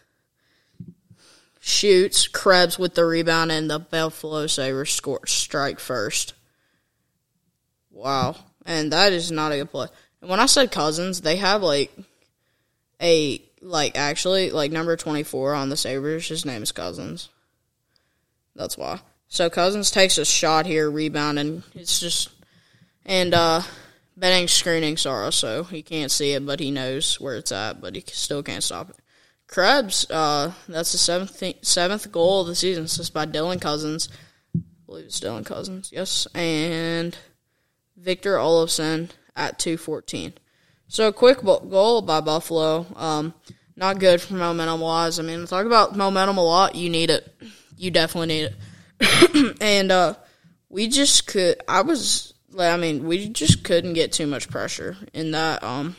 Shoots. 1.68 2.28
Krebs 2.28 2.78
with 2.78 2.94
the 2.94 3.04
rebound, 3.04 3.52
and 3.52 3.70
the 3.70 3.78
Buffalo 3.78 4.46
Sabres 4.46 4.90
score 4.90 5.26
strike 5.26 5.78
first. 5.78 6.32
Wow. 7.90 8.36
And 8.64 8.92
that 8.92 9.12
is 9.12 9.30
not 9.30 9.52
a 9.52 9.56
good 9.56 9.70
play. 9.70 9.88
And 10.20 10.30
when 10.30 10.40
I 10.40 10.46
said 10.46 10.72
Cousins, 10.72 11.20
they 11.20 11.36
have 11.36 11.62
like 11.62 11.92
a 13.02 13.42
like 13.60 13.98
actually 13.98 14.50
like 14.50 14.72
number 14.72 14.96
twenty 14.96 15.22
four 15.22 15.54
on 15.54 15.68
the 15.68 15.76
Sabres. 15.76 16.28
His 16.28 16.44
name 16.44 16.62
is 16.62 16.72
Cozens. 16.72 17.28
That's 18.54 18.78
why. 18.78 19.00
So 19.28 19.50
Cozens 19.50 19.90
takes 19.90 20.16
a 20.16 20.24
shot 20.24 20.64
here, 20.64 20.90
rebound, 20.90 21.38
and 21.38 21.62
it's 21.74 22.00
just 22.00 22.30
and 23.04 23.34
uh 23.34 23.62
Benning 24.16 24.48
screening 24.48 24.96
Saros, 24.96 25.36
so 25.36 25.62
he 25.62 25.82
can't 25.82 26.10
see 26.10 26.32
it, 26.32 26.44
but 26.44 26.58
he 26.58 26.72
knows 26.72 27.20
where 27.20 27.36
it's 27.36 27.52
at, 27.52 27.80
but 27.80 27.94
he 27.94 28.02
still 28.06 28.42
can't 28.42 28.64
stop 28.64 28.90
it. 28.90 28.96
Krebs, 29.48 30.08
uh, 30.10 30.52
that's 30.68 30.92
the 30.92 30.98
seventh 30.98 31.42
seventh 31.62 32.12
goal 32.12 32.42
of 32.42 32.46
the 32.46 32.54
season. 32.54 32.84
It's 32.84 32.98
just 32.98 33.14
by 33.14 33.26
Dylan 33.26 33.60
Cozens. 33.60 34.08
I 34.54 34.60
believe 34.86 35.06
it's 35.06 35.20
Dylan 35.20 35.44
Cozens. 35.44 35.90
yes, 35.90 36.26
and 36.34 37.16
Victor 37.96 38.36
Olofsson 38.36 39.08
at 39.34 39.58
two 39.58 39.78
fourteen. 39.78 40.34
So 40.86 41.08
a 41.08 41.12
quick 41.12 41.42
goal 41.42 42.02
by 42.02 42.20
Buffalo. 42.20 42.86
Um, 42.94 43.34
not 43.74 43.98
good 43.98 44.20
for 44.20 44.34
momentum 44.34 44.80
wise. 44.80 45.18
I 45.18 45.22
mean, 45.22 45.46
talk 45.46 45.64
about 45.64 45.96
momentum 45.96 46.36
a 46.36 46.44
lot. 46.44 46.74
You 46.74 46.90
need 46.90 47.10
it. 47.10 47.34
You 47.76 47.90
definitely 47.90 48.28
need 48.28 48.54
it. 49.00 49.56
and 49.62 49.90
uh, 49.90 50.14
we 50.68 50.88
just 50.88 51.26
could. 51.26 51.60
I 51.66 51.80
was. 51.82 52.34
I 52.58 52.76
mean, 52.76 53.06
we 53.06 53.28
just 53.28 53.64
couldn't 53.64 53.94
get 53.94 54.12
too 54.12 54.26
much 54.26 54.50
pressure 54.50 54.96
in 55.14 55.30
that. 55.30 55.62
Um, 55.62 55.96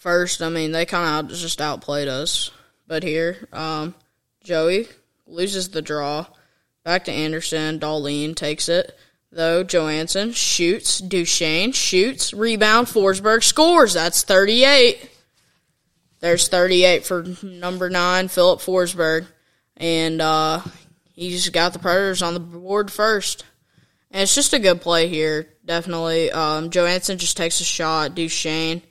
first, 0.00 0.42
I 0.42 0.48
mean, 0.48 0.72
they 0.72 0.84
kind 0.84 1.30
of 1.30 1.36
just 1.36 1.60
outplayed 1.60 2.08
us. 2.08 2.50
But 2.88 3.04
here, 3.04 3.48
um, 3.52 3.94
Joey 4.42 4.88
loses 5.28 5.68
the 5.68 5.82
draw. 5.82 6.26
Back 6.82 7.04
to 7.04 7.12
Anderson. 7.12 7.78
Dahlin 7.78 8.34
takes 8.34 8.68
it 8.68 8.98
though. 9.30 9.64
Johansen 9.64 10.34
shoots. 10.34 10.98
Duchene 10.98 11.72
shoots. 11.72 12.32
Rebound. 12.32 12.86
Forsberg 12.86 13.42
scores. 13.42 13.94
That's 13.94 14.22
38. 14.22 15.10
There's 16.20 16.48
38 16.48 17.04
for 17.04 17.24
number 17.42 17.88
nine, 17.88 18.28
Filip 18.28 18.60
Forsberg. 18.60 19.26
And 19.76 20.20
uh, 20.20 20.60
he's 21.14 21.48
got 21.48 21.72
the 21.72 21.78
Predators 21.78 22.22
on 22.22 22.34
the 22.34 22.40
board 22.40 22.92
first. 22.92 23.44
And 24.10 24.22
it's 24.22 24.34
just 24.34 24.52
a 24.52 24.58
good 24.58 24.80
play 24.80 25.08
here, 25.08 25.48
definitely. 25.64 26.30
Um, 26.30 26.70
Johansen 26.70 27.18
just 27.18 27.36
takes 27.36 27.60
a 27.60 27.64
shot. 27.64 28.14
Duchene, 28.14 28.82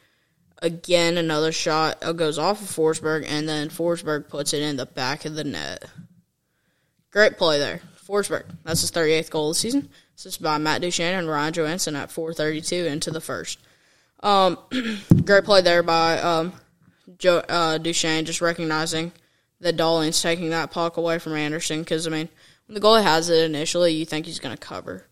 again, 0.62 1.18
another 1.18 1.52
shot. 1.52 2.00
Goes 2.16 2.38
off 2.38 2.62
of 2.62 2.68
Forsberg, 2.68 3.26
and 3.28 3.48
then 3.48 3.70
Forsberg 3.70 4.28
puts 4.28 4.54
it 4.54 4.62
in 4.62 4.78
the 4.78 4.86
back 4.86 5.26
of 5.26 5.36
the 5.36 5.44
net. 5.44 5.86
Great 7.12 7.38
play 7.38 7.60
there. 7.60 7.82
Forsberg. 8.08 8.46
That's 8.64 8.82
his 8.82 8.92
38th 8.92 9.30
goal 9.30 9.50
of 9.50 9.56
the 9.56 9.60
season. 9.60 9.90
This 10.16 10.26
is 10.26 10.38
by 10.38 10.58
Matt 10.58 10.82
Duchene 10.82 11.14
and 11.14 11.30
Ryan 11.30 11.54
Johansen 11.54 11.96
at 11.96 12.10
4:32 12.10 12.86
into 12.86 13.12
the 13.12 13.22
first. 13.22 13.60
Um, 14.22 14.58
great 15.26 15.46
play 15.46 15.62
there 15.62 15.84
by 15.84 16.20
um, 16.20 16.54
uh, 17.24 17.78
Duchene, 17.78 18.26
just 18.26 18.42
recognizing 18.42 19.14
that 19.62 19.78
Dahlin's 19.78 20.22
taking 20.22 20.50
that 20.50 20.72
puck 20.72 20.98
away 20.98 21.20
from 21.20 21.36
Anderson. 21.36 21.80
Because 21.80 22.06
I 22.06 22.10
mean, 22.10 22.30
when 22.68 22.76
the 22.76 22.82
goalie 22.82 23.04
has 23.04 23.30
it 23.30 23.46
initially, 23.46 23.94
you 23.94 24.06
think 24.06 24.26
he's 24.26 24.40
going 24.40 24.56
to 24.56 24.60
cover. 24.60 25.06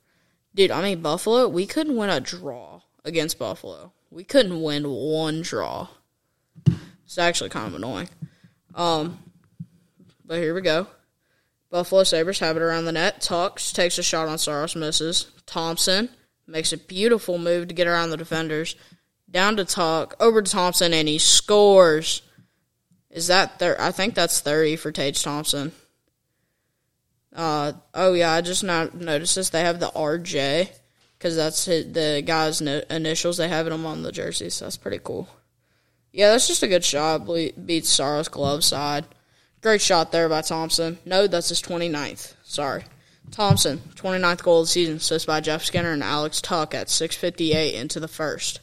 Dude, 0.53 0.71
I 0.71 0.81
mean 0.81 1.01
Buffalo, 1.01 1.47
we 1.47 1.65
couldn't 1.65 1.95
win 1.95 2.09
a 2.09 2.19
draw 2.19 2.81
against 3.05 3.39
Buffalo. 3.39 3.93
We 4.09 4.23
couldn't 4.23 4.61
win 4.61 4.89
one 4.89 5.41
draw. 5.41 5.87
It's 7.05 7.17
actually 7.17 7.49
kind 7.49 7.67
of 7.67 7.75
annoying. 7.75 8.09
Um, 8.75 9.19
but 10.25 10.39
here 10.39 10.53
we 10.53 10.61
go. 10.61 10.87
Buffalo 11.69 12.03
Sabres 12.03 12.39
have 12.39 12.55
it 12.57 12.61
around 12.61 12.85
the 12.85 12.91
net. 12.91 13.21
Tucks 13.21 13.71
takes 13.71 13.97
a 13.97 14.03
shot 14.03 14.27
on 14.27 14.37
Saros, 14.37 14.75
misses. 14.75 15.27
Thompson 15.45 16.09
makes 16.47 16.71
a 16.71 16.77
beautiful 16.77 17.37
move 17.37 17.67
to 17.67 17.73
get 17.73 17.87
around 17.87 18.09
the 18.09 18.17
defenders. 18.17 18.75
Down 19.29 19.57
to 19.57 19.65
Tuch, 19.65 20.13
over 20.19 20.41
to 20.41 20.49
Thompson, 20.49 20.93
and 20.93 21.07
he 21.07 21.17
scores. 21.17 22.21
Is 23.09 23.27
that 23.27 23.59
thir- 23.59 23.77
I 23.79 23.91
think 23.91 24.15
that's 24.15 24.39
30 24.39 24.77
for 24.77 24.91
Tage 24.91 25.21
Thompson. 25.21 25.73
Uh, 27.35 27.73
oh, 27.93 28.13
yeah, 28.13 28.31
I 28.31 28.41
just 28.41 28.63
not 28.63 28.95
noticed 28.95 29.35
this. 29.35 29.49
They 29.49 29.61
have 29.61 29.79
the 29.79 29.91
RJ 29.91 30.69
because 31.17 31.35
that's 31.35 31.65
the 31.65 32.23
guy's 32.25 32.61
initials. 32.61 33.37
They 33.37 33.47
have 33.47 33.65
them 33.65 33.85
on 33.85 34.03
the 34.03 34.11
jersey, 34.11 34.49
so 34.49 34.65
That's 34.65 34.77
pretty 34.77 34.99
cool. 35.03 35.27
Yeah, 36.11 36.31
that's 36.31 36.47
just 36.47 36.63
a 36.63 36.67
good 36.67 36.83
shot. 36.83 37.27
Beats 37.65 37.89
Saros 37.89 38.27
glove 38.27 38.63
side. 38.63 39.05
Great 39.61 39.81
shot 39.81 40.11
there 40.11 40.29
by 40.29 40.41
Thompson. 40.41 40.97
No, 41.05 41.27
that's 41.27 41.49
his 41.49 41.61
29th. 41.61 42.33
Sorry. 42.43 42.83
Thompson, 43.31 43.79
29th 43.95 44.43
goal 44.43 44.61
of 44.61 44.67
the 44.67 44.71
season, 44.71 44.95
assist 44.95 45.27
by 45.27 45.41
Jeff 45.41 45.63
Skinner 45.63 45.91
and 45.91 46.03
Alex 46.03 46.39
Tuch 46.41 46.73
at 46.73 46.87
6.58 46.87 47.73
into 47.73 47.99
the 47.99 48.07
first. 48.07 48.61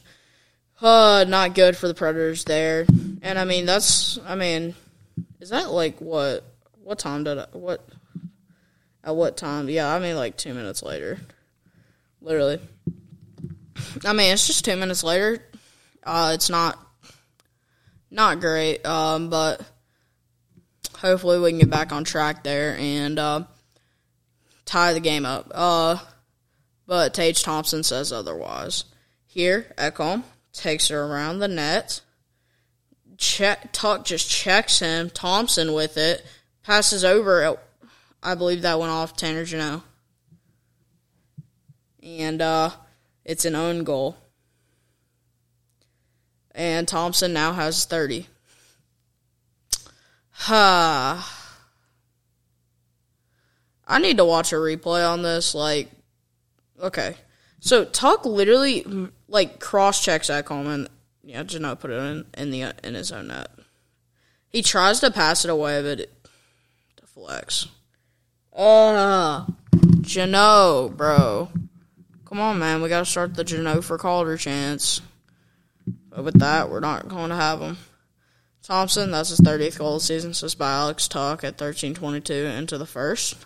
Uh, 0.81 1.23
not 1.27 1.53
good 1.53 1.77
for 1.77 1.87
the 1.87 1.93
Predators 1.93 2.45
there. 2.45 2.85
And, 3.21 3.37
I 3.37 3.45
mean, 3.45 3.65
that's, 3.65 4.17
I 4.25 4.35
mean, 4.35 4.75
is 5.39 5.49
that 5.49 5.71
like 5.71 6.01
what, 6.01 6.43
what 6.83 6.99
time 6.99 7.23
did 7.23 7.37
I, 7.37 7.45
what, 7.53 7.87
at 9.03 9.15
what 9.15 9.37
time? 9.37 9.69
Yeah, 9.69 9.93
I 9.93 9.99
mean, 9.99 10.15
like 10.15 10.35
two 10.35 10.53
minutes 10.53 10.81
later. 10.81 11.19
Literally. 12.25 12.59
I 14.03 14.13
mean, 14.13 14.33
it's 14.33 14.47
just 14.47 14.65
two 14.65 14.75
minutes 14.75 15.03
later. 15.03 15.45
Uh, 16.03 16.31
it's 16.33 16.49
not, 16.49 16.75
not 18.09 18.39
great, 18.39 18.83
um, 18.83 19.29
but 19.29 19.61
hopefully 20.97 21.39
we 21.39 21.51
can 21.51 21.59
get 21.59 21.69
back 21.69 21.91
on 21.91 22.03
track 22.03 22.43
there 22.43 22.75
and 22.79 23.19
uh, 23.19 23.43
tie 24.65 24.93
the 24.93 24.99
game 24.99 25.23
up. 25.23 25.51
Uh, 25.53 25.97
but 26.87 27.13
Tage 27.13 27.43
Thompson 27.43 27.83
says 27.83 28.11
otherwise. 28.11 28.85
Here, 29.27 29.71
Ekholm 29.77 30.23
takes 30.51 30.87
her 30.87 31.03
around 31.03 31.37
the 31.37 31.47
net. 31.47 32.01
Check, 33.17 33.71
Tuch 33.71 34.03
just 34.03 34.27
checks 34.27 34.79
him. 34.79 35.11
Thompson 35.11 35.73
with 35.73 35.95
it. 35.97 36.25
Passes 36.63 37.05
over. 37.05 37.55
I 38.23 38.33
believe 38.33 38.63
that 38.63 38.79
went 38.79 38.91
off 38.91 39.15
Tanner 39.15 39.45
Jeannot. 39.45 39.83
And 42.05 42.41
uh, 42.41 42.69
it's 43.25 43.43
an 43.45 43.55
own 43.55 43.83
goal. 43.83 44.15
And 46.53 46.87
Thompson 46.87 47.33
now 47.33 47.51
has 47.53 47.83
30. 47.85 48.27
Huh. 50.29 51.21
I 53.87 53.99
need 53.99 54.17
to 54.17 54.25
watch 54.25 54.51
a 54.53 54.55
replay 54.55 55.07
on 55.07 55.21
this. 55.21 55.53
Like, 55.53 55.91
okay. 56.79 57.15
So 57.59 57.83
Tuch 57.83 58.25
literally 58.25 58.85
like 59.27 59.59
cross 59.59 60.03
checks 60.03 60.29
Ekholm 60.29 60.67
and 60.67 60.87
yeah, 61.23 61.41
Jeannot 61.43 61.79
put 61.79 61.89
it 61.91 61.95
in 61.95 62.25
in 62.37 62.51
the 62.51 62.73
in 62.83 62.93
his 62.93 63.11
own 63.11 63.27
net. 63.27 63.49
He 64.49 64.61
tries 64.61 64.99
to 64.99 65.09
pass 65.11 65.43
it 65.43 65.49
away, 65.51 65.81
but 65.81 65.99
it 65.99 66.27
deflects. 66.95 67.67
Uh, 68.55 69.45
Jeannot, 70.01 70.95
bro. 70.95 71.49
Come 72.35 72.43
on, 72.43 72.59
man. 72.59 72.81
We 72.81 72.89
got 72.89 72.99
to 72.99 73.05
start 73.05 73.33
the 73.33 73.45
Jeannot 73.45 73.85
for 73.85 73.97
Calder 73.97 74.35
chance. 74.35 74.99
But 76.09 76.25
with 76.25 76.37
that, 76.41 76.69
we're 76.69 76.81
not 76.81 77.07
going 77.07 77.29
to 77.29 77.35
have 77.37 77.61
him. 77.61 77.77
Thompson, 78.61 79.09
that's 79.09 79.29
his 79.29 79.39
30th 79.39 79.77
goal 79.77 79.95
of 79.95 80.01
the 80.01 80.05
season, 80.05 80.33
so 80.33 80.47
it's 80.47 80.53
by 80.53 80.73
Alex 80.73 81.07
Tuch 81.07 81.45
at 81.45 81.57
13:22 81.57 82.57
into 82.57 82.77
the 82.77 82.85
first, 82.85 83.37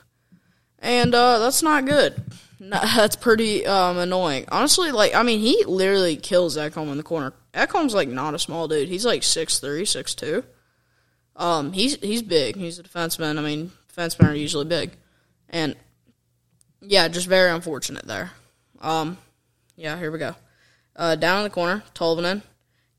and 0.80 1.14
uh, 1.14 1.38
that's 1.38 1.62
not 1.62 1.86
good. 1.86 2.20
That's 2.60 3.16
pretty 3.16 3.64
um, 3.68 4.00
annoying. 4.00 4.46
Honestly, 4.52 4.92
like 4.92 5.14
I 5.14 5.22
mean, 5.22 5.40
he 5.40 5.64
literally 5.66 6.16
kills 6.16 6.58
Ekholm 6.58 6.90
in 6.90 6.98
the 6.98 7.04
corner. 7.04 7.34
Ekholm's 7.54 7.94
like 7.94 8.10
not 8.10 8.34
a 8.34 8.40
small 8.40 8.68
dude. 8.68 8.90
He's 8.90 9.06
like 9.06 9.22
6'3", 9.22 9.84
6'2". 9.84 10.44
Um, 11.36 11.74
he's 11.74 11.96
he's 11.98 12.24
big. 12.24 12.56
He's 12.56 12.80
a 12.80 12.84
defenseman. 12.84 13.38
I 13.38 13.44
mean, 13.44 13.72
defensemen 13.96 14.32
are 14.32 14.36
usually 14.36 14.66
big, 14.66 14.94
and 15.48 15.76
yeah, 16.82 17.08
just 17.08 17.28
very 17.28 17.52
unfortunate 17.52 18.08
there. 18.08 18.32
Um, 18.80 19.18
yeah, 19.76 19.98
here 19.98 20.12
we 20.12 20.20
go. 20.20 20.36
Uh, 20.96 21.16
down 21.16 21.40
in 21.40 21.44
the 21.44 21.50
corner, 21.50 21.84
Tolvanen 21.94 22.42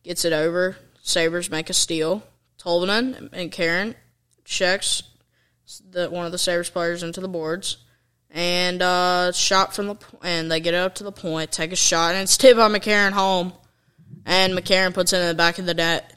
gets 0.02 0.24
it 0.24 0.32
over 0.32 0.76
Sabres 1.02 1.50
make 1.50 1.70
a 1.70 1.74
steal. 1.74 2.22
Tolvanen 2.58 3.30
and 3.32 3.50
Karen 3.50 3.94
checks 4.44 5.02
the, 5.90 6.10
one 6.10 6.26
of 6.26 6.32
the 6.32 6.38
Sabres 6.38 6.70
players 6.70 7.02
into 7.02 7.20
the 7.20 7.28
boards. 7.28 7.78
and 8.30 8.80
uh, 8.80 9.32
shot 9.32 9.74
from 9.74 9.88
the 9.88 9.96
and 10.22 10.50
they 10.50 10.60
get 10.60 10.74
it 10.74 10.78
up 10.78 10.94
to 10.96 11.04
the 11.04 11.12
point, 11.12 11.50
take 11.50 11.72
a 11.72 11.76
shot, 11.76 12.14
and 12.14 12.22
it's 12.22 12.36
tipped 12.36 12.56
by 12.56 12.68
McCarron 12.68 13.12
home, 13.12 13.52
and 14.24 14.52
McCarron 14.52 14.94
puts 14.94 15.12
it 15.12 15.20
in 15.20 15.28
the 15.28 15.34
back 15.34 15.58
of 15.58 15.66
the 15.66 15.74
net, 15.74 16.14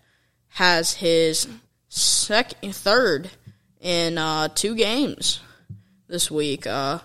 has 0.49 0.93
his 0.93 1.47
second, 1.89 2.75
third 2.75 3.29
in 3.79 4.17
uh, 4.17 4.47
two 4.49 4.75
games 4.75 5.39
this 6.07 6.29
week. 6.29 6.67
Uh, 6.67 6.99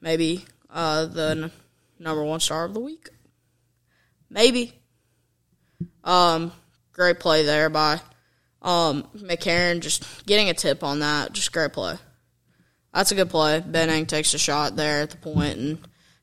maybe 0.00 0.44
uh, 0.70 1.06
the 1.06 1.50
number 2.02 2.24
one 2.24 2.40
star 2.40 2.64
of 2.64 2.74
the 2.74 2.80
week, 2.80 3.08
maybe. 4.28 4.72
Um, 6.04 6.52
great 6.92 7.20
play 7.20 7.44
there 7.44 7.70
by 7.70 8.00
um, 8.60 9.04
McCarron, 9.16 9.80
just 9.80 10.26
getting 10.26 10.50
a 10.50 10.54
tip 10.54 10.82
on 10.82 10.98
that, 11.00 11.32
just 11.32 11.52
great 11.52 11.72
play. 11.72 11.96
That's 12.92 13.12
a 13.12 13.14
good 13.14 13.30
play. 13.30 13.60
Benning 13.60 14.06
takes 14.06 14.34
a 14.34 14.38
shot 14.38 14.76
there 14.76 15.02
at 15.02 15.10
the 15.10 15.16
point 15.16 15.58
and 15.58 15.78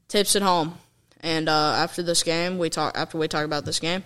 tips 0.08 0.36
it 0.36 0.44
home. 0.44 0.78
And 1.22 1.50
uh, 1.50 1.74
after 1.78 2.04
this 2.04 2.24
game, 2.24 2.58
we 2.58 2.70
talk 2.70 2.98
after 2.98 3.18
we 3.18 3.28
talk 3.28 3.44
about 3.44 3.66
this 3.66 3.80
game, 3.80 4.04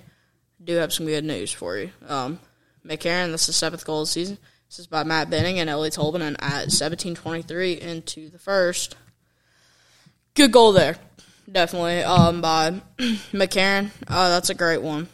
I 0.60 0.64
do 0.64 0.76
have 0.76 0.94
some 0.94 1.06
good 1.06 1.26
news 1.26 1.52
for 1.52 1.78
you. 1.78 1.92
Um, 2.08 2.40
McCarron, 2.86 3.32
this 3.32 3.42
is 3.42 3.48
the 3.48 3.54
seventh 3.54 3.86
goal 3.86 4.02
of 4.02 4.08
the 4.08 4.12
season. 4.12 4.38
This 4.70 4.80
is 4.80 4.88
by 4.88 5.04
Matt 5.04 5.30
Benning 5.30 5.60
and 5.60 5.70
Eeli 5.70 5.96
Tolvanen 5.96 6.36
at 6.40 6.72
seventeen 6.72 7.16
twenty 7.16 7.42
three 7.42 7.74
into 7.74 8.30
the 8.30 8.40
first. 8.40 8.96
Good 10.34 10.52
goal 10.52 10.72
there, 10.72 10.96
definitely 11.52 12.04
um, 12.04 12.42
by 12.42 12.72
McCarron. 13.32 13.92
Uh, 14.08 14.30
that's 14.30 14.50
a 14.50 14.56
great 14.56 14.82
one. 14.82 15.08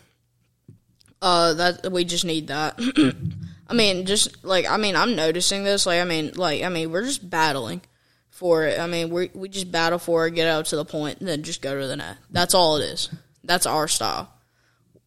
Uh, 1.22 1.54
that 1.54 1.92
we 1.92 2.06
just 2.06 2.26
need 2.26 2.48
that. 2.48 2.80
I 3.68 3.74
mean, 3.74 4.06
just 4.06 4.44
like 4.44 4.70
I 4.70 4.78
mean, 4.78 4.96
I'm 4.96 5.16
noticing 5.16 5.64
this. 5.64 5.86
Like, 5.86 6.02
I 6.02 6.06
mean, 6.06 6.32
like 6.36 6.64
I 6.64 6.70
mean, 6.70 6.92
we're 6.92 7.06
just 7.06 7.30
battling 7.30 7.82
for 8.30 8.66
it. 8.66 8.80
I 8.80 8.88
mean, 8.88 9.10
we 9.10 9.30
we 9.34 9.50
just 9.50 9.72
battle 9.72 10.00
for 10.00 10.28
it, 10.28 10.36
get 10.36 10.48
out 10.48 10.66
to 10.68 10.76
the 10.76 10.86
point, 10.86 11.20
and 11.20 11.28
then 11.28 11.44
just 11.44 11.62
go 11.62 11.80
to 11.80 11.88
the 11.88 11.98
net. 11.98 12.18
That's 12.32 12.54
all 12.54 12.78
it 12.78 12.84
is. 12.84 13.10
That's 13.44 13.66
our 13.66 13.88
style. 13.88 14.34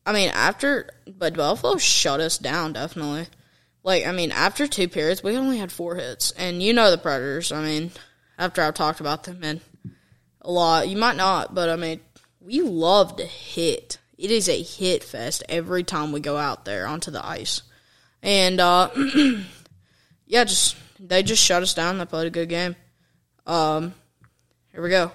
I 0.04 0.12
mean, 0.12 0.30
after 0.30 0.90
but 1.06 1.34
Buffalo 1.34 1.78
shut 1.78 2.20
us 2.20 2.38
down 2.38 2.72
definitely. 2.74 3.26
Like, 3.84 4.06
I 4.06 4.12
mean, 4.12 4.30
after 4.30 4.68
two 4.68 4.86
periods, 4.86 5.24
we 5.24 5.36
only 5.36 5.58
had 5.58 5.72
four 5.72 5.96
hits, 5.96 6.30
and 6.32 6.62
you 6.62 6.72
know 6.72 6.90
the 6.90 6.98
Predators. 6.98 7.50
I 7.50 7.64
mean, 7.64 7.90
after 8.38 8.62
I've 8.62 8.74
talked 8.74 9.00
about 9.00 9.24
them 9.24 9.40
and 9.42 9.60
a 10.42 10.50
lot, 10.50 10.88
you 10.88 10.96
might 10.96 11.16
not, 11.16 11.54
but 11.54 11.68
I 11.68 11.76
mean, 11.76 12.00
we 12.40 12.60
love 12.60 13.16
to 13.16 13.24
hit. 13.24 13.98
It 14.18 14.30
is 14.30 14.48
a 14.48 14.62
hit 14.62 15.02
fest 15.02 15.42
every 15.48 15.84
time 15.84 16.12
we 16.12 16.20
go 16.20 16.36
out 16.36 16.64
there 16.64 16.86
onto 16.86 17.10
the 17.10 17.24
ice. 17.24 17.62
And 18.22 18.60
uh, 18.60 18.90
yeah, 20.26 20.44
just 20.44 20.76
they 21.00 21.22
just 21.22 21.42
shut 21.42 21.62
us 21.62 21.74
down. 21.74 21.98
They 21.98 22.04
played 22.04 22.26
a 22.26 22.30
good 22.30 22.48
game. 22.48 22.76
Um, 23.46 23.94
here 24.72 24.82
we 24.82 24.90
go. 24.90 25.12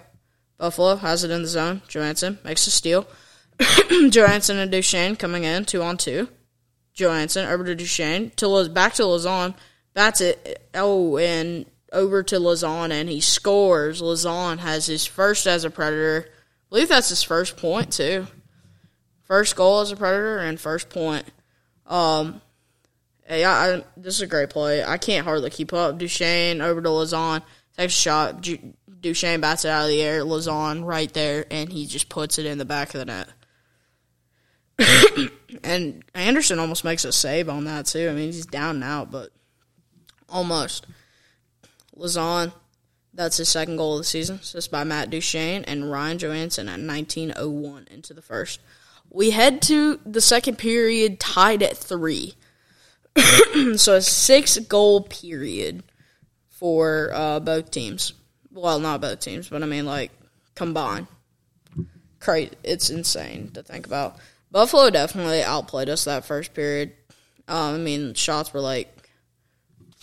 Buffalo 0.57 0.95
has 0.95 1.23
it 1.23 1.31
in 1.31 1.43
the 1.43 1.47
zone. 1.47 1.81
Johansen 1.87 2.39
makes 2.43 2.67
a 2.67 2.71
steal. 2.71 3.07
Johansen 3.59 4.57
and 4.57 4.71
Duchene 4.71 5.15
coming 5.15 5.43
in 5.43 5.65
two 5.65 5.81
on 5.81 5.97
two. 5.97 6.27
Johansen 6.95 7.47
over 7.47 7.63
to 7.63 7.75
Duchene 7.75 8.31
to 8.37 8.69
back 8.69 8.93
to 8.95 9.03
Lauzon. 9.03 9.55
That's 9.93 10.21
it. 10.21 10.67
Oh, 10.73 11.17
and 11.17 11.65
over 11.91 12.23
to 12.23 12.35
Lauzon 12.35 12.91
and 12.91 13.09
he 13.09 13.21
scores. 13.21 14.01
Lauzon 14.01 14.59
has 14.59 14.85
his 14.85 15.05
first 15.05 15.47
as 15.47 15.63
a 15.63 15.69
Predator. 15.69 16.27
I 16.27 16.31
believe 16.69 16.89
that's 16.89 17.09
his 17.09 17.23
first 17.23 17.57
point 17.57 17.93
too. 17.93 18.27
First 19.23 19.55
goal 19.55 19.81
as 19.81 19.91
a 19.91 19.95
Predator 19.95 20.39
and 20.39 20.59
first 20.59 20.89
point. 20.89 21.25
Um, 21.85 22.41
I, 23.29 23.83
this 23.95 24.15
is 24.15 24.21
a 24.21 24.27
great 24.27 24.49
play. 24.49 24.83
I 24.83 24.97
can't 24.97 25.25
hardly 25.25 25.49
keep 25.49 25.73
up. 25.73 25.97
Duchene 25.97 26.61
over 26.61 26.81
to 26.81 26.89
Lauzon, 26.89 27.41
takes 27.75 27.93
a 27.93 27.97
shot. 27.97 28.47
Duchene 29.01 29.41
bats 29.41 29.65
it 29.65 29.69
out 29.69 29.83
of 29.83 29.89
the 29.89 30.01
air. 30.01 30.21
Lauzon 30.21 30.85
right 30.85 31.11
there, 31.13 31.45
and 31.51 31.71
he 31.71 31.85
just 31.85 32.09
puts 32.09 32.39
it 32.39 32.45
in 32.45 32.57
the 32.57 32.65
back 32.65 32.93
of 32.93 33.05
the 33.05 33.05
net. 33.05 33.29
and 35.63 36.03
Anderson 36.13 36.59
almost 36.59 36.83
makes 36.83 37.03
a 37.05 37.11
save 37.11 37.49
on 37.49 37.65
that 37.65 37.85
too. 37.85 38.09
I 38.09 38.13
mean, 38.13 38.31
he's 38.31 38.45
down 38.45 38.79
now, 38.79 39.05
but 39.05 39.31
almost. 40.29 40.85
Lauzon, 41.97 42.51
that's 43.13 43.37
his 43.37 43.49
second 43.49 43.77
goal 43.77 43.93
of 43.93 43.99
the 43.99 44.03
season. 44.03 44.37
Assist 44.37 44.71
by 44.71 44.83
Matt 44.83 45.09
Duchene 45.09 45.63
and 45.63 45.91
Ryan 45.91 46.19
Johansen 46.19 46.69
at 46.69 46.79
19:01 46.79 47.87
into 47.87 48.13
the 48.13 48.21
first. 48.21 48.59
We 49.09 49.31
head 49.31 49.61
to 49.63 49.99
the 50.05 50.21
second 50.21 50.57
period 50.57 51.19
tied 51.19 51.63
at 51.63 51.77
three. 51.77 52.35
so 53.75 53.95
a 53.95 54.01
six 54.01 54.59
goal 54.59 55.01
period 55.01 55.83
for 56.49 57.11
uh, 57.13 57.39
both 57.39 57.71
teams. 57.71 58.13
Well, 58.51 58.79
not 58.79 59.01
both 59.01 59.19
teams, 59.19 59.49
but 59.49 59.63
I 59.63 59.65
mean 59.65 59.85
like 59.85 60.11
combined. 60.55 61.07
Crazy, 62.19 62.51
it's 62.63 62.89
insane 62.89 63.51
to 63.53 63.63
think 63.63 63.85
about. 63.85 64.17
Buffalo 64.51 64.89
definitely 64.89 65.43
outplayed 65.43 65.89
us 65.89 66.05
that 66.05 66.25
first 66.25 66.53
period. 66.53 66.93
Um, 67.47 67.75
I 67.75 67.77
mean, 67.77 68.13
shots 68.13 68.53
were 68.53 68.61
like 68.61 68.96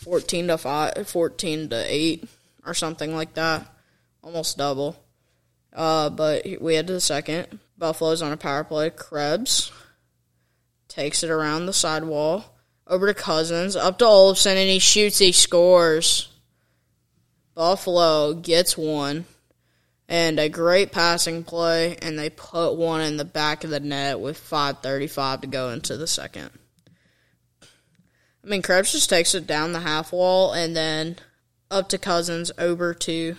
fourteen 0.04 0.48
to 0.48 0.58
five, 0.58 1.08
14 1.08 1.70
to 1.70 1.84
eight, 1.88 2.28
or 2.64 2.74
something 2.74 3.14
like 3.14 3.34
that, 3.34 3.66
almost 4.22 4.58
double. 4.58 4.96
Uh, 5.72 6.10
but 6.10 6.46
we 6.60 6.74
had 6.74 6.86
to 6.86 6.92
the 6.92 7.00
second. 7.00 7.58
Buffalo's 7.76 8.22
on 8.22 8.32
a 8.32 8.36
power 8.36 8.62
play. 8.62 8.90
Krebs 8.90 9.72
takes 10.88 11.24
it 11.24 11.30
around 11.30 11.66
the 11.66 11.72
sidewall 11.72 12.44
over 12.86 13.06
to 13.06 13.14
Cozens. 13.14 13.76
up 13.76 13.98
to 13.98 14.04
Olofsson, 14.04 14.56
and 14.56 14.70
he 14.70 14.78
shoots, 14.78 15.18
he 15.18 15.32
scores. 15.32 16.28
Buffalo 17.54 18.34
gets 18.34 18.76
one, 18.76 19.24
and 20.08 20.38
a 20.38 20.48
great 20.48 20.92
passing 20.92 21.44
play, 21.44 21.96
and 22.02 22.18
they 22.18 22.30
put 22.30 22.76
one 22.76 23.00
in 23.00 23.16
the 23.16 23.24
back 23.24 23.64
of 23.64 23.70
the 23.70 23.80
net 23.80 24.20
with 24.20 24.38
5.35 24.38 25.42
to 25.42 25.46
go 25.46 25.70
into 25.70 25.96
the 25.96 26.06
second. 26.06 26.50
I 28.44 28.48
mean, 28.48 28.62
Krebs 28.62 28.92
just 28.92 29.08
takes 29.08 29.34
it 29.34 29.46
down 29.46 29.72
the 29.72 29.80
half 29.80 30.12
wall, 30.12 30.52
and 30.52 30.76
then 30.76 31.16
up 31.70 31.88
to 31.88 31.98
Cozens, 31.98 32.52
over 32.58 32.92
to 32.92 33.36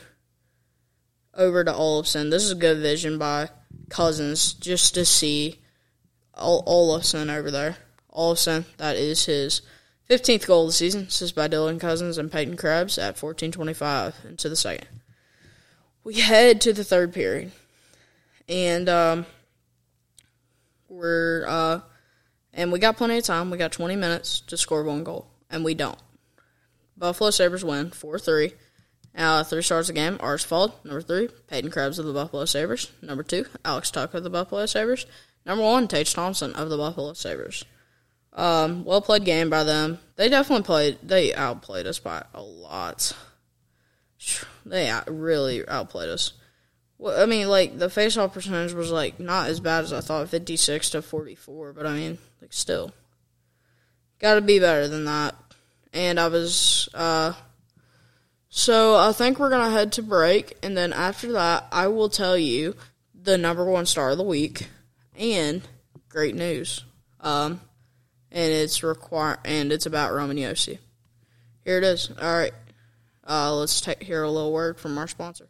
over 1.35 1.63
to 1.63 1.71
Olofsson. 1.71 2.31
This 2.31 2.43
is 2.43 2.51
a 2.51 2.55
good 2.55 2.79
vision 2.79 3.19
by 3.19 3.49
Cozens 3.89 4.53
just 4.53 4.95
to 4.95 5.05
see 5.05 5.59
Olofsson 6.35 7.29
over 7.29 7.51
there. 7.51 7.77
Olofsson, 8.13 8.65
that 8.77 8.95
is 8.95 9.25
his 9.25 9.61
15th 10.09 10.47
goal 10.47 10.63
of 10.63 10.69
the 10.69 10.73
season. 10.73 11.05
This 11.05 11.21
is 11.21 11.31
by 11.31 11.47
Dylan 11.47 11.79
Cozens 11.79 12.17
and 12.17 12.31
Peyton 12.31 12.57
Krebs 12.57 12.97
at 12.97 13.17
14.25 13.17 14.25
into 14.25 14.49
the 14.49 14.55
second. 14.55 14.87
We 16.03 16.15
head 16.15 16.61
to 16.61 16.73
the 16.73 16.83
third 16.83 17.13
period. 17.13 17.51
And 18.47 18.87
um, 18.87 19.25
we're, 20.87 21.45
uh, 21.47 21.81
and 22.55 22.71
we 22.71 22.79
got 22.79 22.97
plenty 22.97 23.19
of 23.19 23.23
time. 23.23 23.51
We 23.51 23.59
got 23.59 23.71
20 23.71 23.95
minutes 23.95 24.39
to 24.47 24.57
score 24.57 24.83
one 24.83 25.03
goal, 25.03 25.27
and 25.51 25.63
we 25.63 25.75
don't. 25.75 25.99
Buffalo 26.97 27.29
Sabres 27.29 27.63
win 27.63 27.91
4 27.91 28.17
3. 28.17 28.53
Uh, 29.17 29.43
three 29.43 29.61
stars 29.61 29.87
the 29.87 29.93
game, 29.93 30.17
Arsfald, 30.17 30.73
number 30.83 31.01
three, 31.01 31.29
Peyton 31.47 31.71
Krebs 31.71 31.99
of 31.99 32.05
the 32.05 32.11
Buffalo 32.11 32.43
Sabres. 32.43 32.91
Number 33.01 33.23
two, 33.23 33.45
Alex 33.63 33.89
Tuch 33.89 34.13
of 34.13 34.23
the 34.23 34.29
Buffalo 34.29 34.65
Sabres. 34.65 35.05
Number 35.45 35.63
one, 35.63 35.87
Tage 35.87 36.13
Thompson 36.13 36.53
of 36.53 36.69
the 36.69 36.77
Buffalo 36.77 37.13
Sabres. 37.13 37.63
Um, 38.33 38.83
well 38.83 39.01
played 39.01 39.23
game 39.23 39.49
by 39.49 39.63
them. 39.63 39.99
They 40.17 40.27
definitely 40.27 40.63
played. 40.63 40.97
They 41.01 41.33
outplayed 41.33 41.87
us 41.87 41.99
by 41.99 42.25
a 42.33 42.41
lot. 42.41 43.13
They 44.65 44.91
really 45.07 45.65
outplayed 45.67 46.09
us. 46.09 46.33
Well, 46.97 47.21
I 47.21 47.25
mean, 47.25 47.47
like 47.47 47.77
the 47.77 47.87
faceoff 47.87 48.33
percentage 48.33 48.73
was 48.73 48.91
like 48.91 49.19
not 49.19 49.47
as 49.47 49.59
bad 49.59 49.83
as 49.83 49.93
I 49.93 50.01
thought, 50.01 50.27
fifty 50.27 50.57
six 50.57 50.89
to 50.89 51.01
forty 51.01 51.35
four. 51.35 51.71
But 51.71 51.85
I 51.85 51.93
mean, 51.93 52.17
like 52.45 52.53
still, 52.53 52.91
got 54.19 54.35
to 54.35 54.41
be 54.41 54.59
better 54.59 54.87
than 54.87 55.05
that. 55.05 55.33
And 55.93 56.19
I 56.19 56.27
was, 56.27 56.87
uh, 56.93 57.33
so 58.49 58.95
I 58.95 59.13
think 59.13 59.39
we're 59.39 59.49
gonna 59.49 59.71
head 59.71 59.93
to 59.93 60.03
break, 60.03 60.55
and 60.61 60.77
then 60.77 60.93
after 60.93 61.31
that, 61.31 61.65
I 61.71 61.87
will 61.87 62.09
tell 62.09 62.37
you 62.37 62.75
the 63.19 63.39
number 63.39 63.65
one 63.65 63.87
star 63.87 64.11
of 64.11 64.19
the 64.19 64.23
week 64.23 64.67
and 65.17 65.63
great 66.07 66.35
news. 66.35 66.83
Um, 67.19 67.61
and 68.31 68.51
it's 68.51 68.83
require 68.83 69.39
and 69.43 69.71
it's 69.71 69.87
about 69.87 70.13
Roman 70.13 70.37
Josi. 70.37 70.77
Here 71.63 71.79
it 71.79 71.83
is. 71.83 72.11
All 72.21 72.37
right, 72.37 72.53
uh, 73.27 73.55
let's 73.55 73.81
take, 73.81 74.03
hear 74.03 74.21
a 74.21 74.29
little 74.29 74.53
word 74.53 74.77
from 74.77 74.99
our 74.99 75.07
sponsor. 75.07 75.47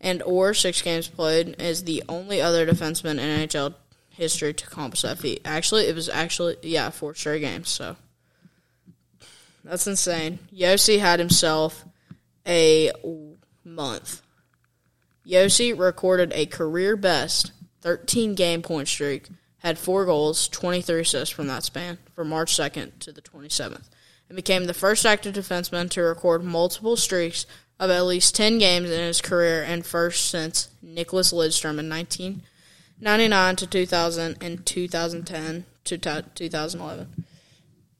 And 0.00 0.22
Orr, 0.22 0.54
six 0.54 0.82
games 0.82 1.08
played, 1.08 1.56
is 1.60 1.84
the 1.84 2.02
only 2.08 2.40
other 2.40 2.66
defenseman 2.66 3.18
in 3.18 3.48
NHL 3.48 3.74
history 4.10 4.54
to 4.54 4.66
accomplish 4.66 5.02
that 5.02 5.18
feat. 5.18 5.40
Actually, 5.44 5.86
it 5.86 5.94
was 5.94 6.08
actually, 6.08 6.56
yeah, 6.62 6.90
four 6.90 7.14
straight 7.14 7.40
games, 7.40 7.68
so. 7.68 7.96
That's 9.64 9.86
insane. 9.86 10.38
Josi 10.54 10.98
had 11.00 11.18
himself 11.18 11.84
a 12.46 12.92
month. 13.64 14.20
Josi 15.26 15.76
recorded 15.76 16.32
a 16.34 16.44
career 16.46 16.96
best 16.96 17.52
13 17.80 18.34
game 18.34 18.60
point 18.60 18.88
streak, 18.88 19.28
had 19.58 19.78
four 19.78 20.04
goals, 20.04 20.48
23 20.48 21.00
assists 21.00 21.34
from 21.34 21.46
that 21.46 21.62
span 21.62 21.98
from 22.14 22.28
March 22.28 22.54
2nd 22.54 22.98
to 23.00 23.12
the 23.12 23.22
27th, 23.22 23.88
and 24.28 24.36
became 24.36 24.66
the 24.66 24.74
first 24.74 25.06
active 25.06 25.34
defenseman 25.34 25.88
to 25.90 26.02
record 26.02 26.44
multiple 26.44 26.96
streaks 26.96 27.46
of 27.80 27.90
at 27.90 28.04
least 28.04 28.34
10 28.34 28.58
games 28.58 28.90
in 28.90 29.00
his 29.00 29.22
career 29.22 29.62
and 29.62 29.86
first 29.86 30.28
since 30.28 30.68
Nicklas 30.84 31.32
Lidström 31.32 31.78
in 31.78 31.88
1999 31.88 33.56
to 33.56 33.66
2000 33.66 34.36
and 34.42 34.66
2010 34.66 35.64
to 35.84 35.98
2011. 35.98 37.24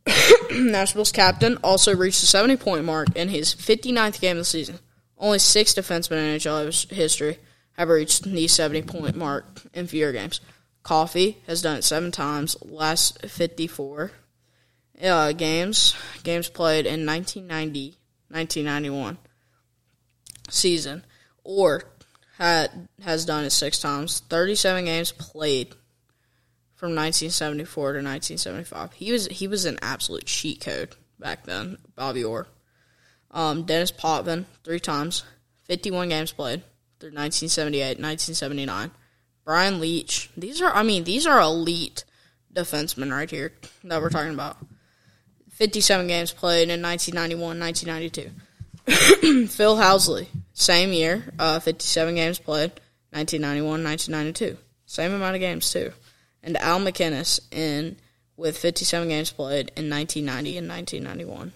Nashville's 0.50 1.12
captain 1.12 1.56
also 1.58 1.94
reached 1.94 2.20
the 2.20 2.26
70 2.26 2.56
point 2.56 2.84
mark 2.84 3.08
in 3.16 3.28
his 3.28 3.54
59th 3.54 4.20
game 4.20 4.32
of 4.32 4.42
the 4.42 4.44
season. 4.44 4.78
Only 5.18 5.38
six 5.38 5.74
defensemen 5.74 6.18
in 6.18 6.38
NHL 6.38 6.92
history 6.92 7.38
have 7.72 7.88
reached 7.88 8.24
the 8.24 8.48
70 8.48 8.82
point 8.82 9.16
mark 9.16 9.62
in 9.72 9.86
fewer 9.86 10.12
games. 10.12 10.40
Coffey 10.82 11.38
has 11.46 11.62
done 11.62 11.78
it 11.78 11.84
seven 11.84 12.10
times, 12.10 12.56
last 12.62 13.26
54 13.26 14.12
uh, 15.02 15.32
games. 15.32 15.96
Games 16.22 16.48
played 16.48 16.86
in 16.86 17.06
1990 17.06 17.96
1991 18.34 19.18
season. 20.50 21.04
Orr 21.44 21.84
had, 22.36 22.88
has 23.02 23.24
done 23.24 23.44
it 23.44 23.50
six 23.50 23.78
times, 23.78 24.20
37 24.28 24.84
games 24.84 25.12
played 25.12 25.74
from 26.74 26.90
1974 26.90 27.92
to 27.92 27.98
1975. 27.98 28.92
He 28.94 29.12
was 29.12 29.26
he 29.28 29.48
was 29.48 29.64
an 29.64 29.78
absolute 29.82 30.26
cheat 30.26 30.60
code 30.60 30.94
back 31.18 31.44
then. 31.44 31.78
Bobby 31.94 32.24
Orr, 32.24 32.46
um, 33.30 33.64
Denis 33.64 33.92
Potvin 33.92 34.46
three 34.64 34.80
times, 34.80 35.24
51 35.64 36.08
games 36.08 36.32
played 36.32 36.62
through 36.98 37.10
1978, 37.10 38.00
1979. 38.00 38.90
Brian 39.44 39.80
Leetch. 39.80 40.28
These 40.36 40.60
are 40.60 40.72
I 40.72 40.82
mean 40.82 41.04
these 41.04 41.26
are 41.26 41.40
elite 41.40 42.04
defensemen 42.52 43.12
right 43.12 43.30
here 43.30 43.52
that 43.84 44.00
we're 44.00 44.10
talking 44.10 44.34
about. 44.34 44.56
57 45.50 46.08
games 46.08 46.32
played 46.32 46.68
in 46.68 46.82
1991, 46.82 47.60
1992. 47.60 49.46
Phil 49.46 49.76
Housley, 49.76 50.26
same 50.52 50.92
year, 50.92 51.32
uh, 51.38 51.60
57 51.60 52.16
games 52.16 52.40
played, 52.40 52.72
1991, 53.10 53.84
1992. 53.84 54.58
Same 54.86 55.12
amount 55.12 55.36
of 55.36 55.40
games 55.40 55.70
too 55.70 55.92
and 56.44 56.56
Al 56.58 56.78
MacInnis 56.78 57.40
in 57.50 57.96
with 58.36 58.56
57 58.58 59.08
games 59.08 59.32
played 59.32 59.72
in 59.76 59.90
1990 59.90 60.58
and 60.58 60.68
1991. 60.68 61.52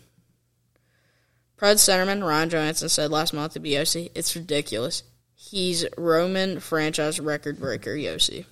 Pred 1.57 1.75
centerman 1.75 2.27
Ryan 2.27 2.51
Johansen 2.51 2.89
said 2.89 3.11
last 3.11 3.33
month 3.33 3.55
to 3.55 3.61
Josi, 3.61 4.11
"It's 4.15 4.35
ridiculous. 4.35 5.03
He's 5.35 5.85
Roman 5.97 6.61
franchise 6.61 7.21
record 7.21 7.59
breaker, 7.59 7.95
Josi. 7.95 8.45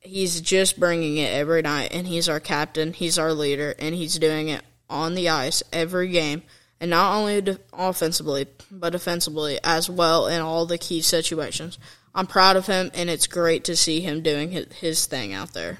He's 0.00 0.40
just 0.40 0.80
bringing 0.80 1.18
it 1.18 1.32
every 1.32 1.62
night, 1.62 1.90
and 1.92 2.06
he's 2.06 2.28
our 2.28 2.40
captain. 2.40 2.92
He's 2.92 3.18
our 3.18 3.32
leader, 3.32 3.74
and 3.78 3.94
he's 3.94 4.18
doing 4.18 4.48
it 4.48 4.62
on 4.88 5.14
the 5.14 5.28
ice 5.28 5.62
every 5.72 6.08
game." 6.08 6.42
And 6.80 6.90
not 6.90 7.14
only 7.14 7.56
offensively, 7.72 8.48
but 8.70 8.90
defensively 8.90 9.60
as 9.62 9.88
well 9.88 10.26
in 10.26 10.40
all 10.40 10.66
the 10.66 10.78
key 10.78 11.00
situations. 11.00 11.78
I'm 12.14 12.26
proud 12.26 12.56
of 12.56 12.66
him, 12.66 12.90
and 12.94 13.08
it's 13.08 13.26
great 13.26 13.64
to 13.64 13.76
see 13.76 14.00
him 14.00 14.22
doing 14.22 14.50
his, 14.50 14.66
his 14.74 15.06
thing 15.06 15.32
out 15.32 15.52
there. 15.52 15.78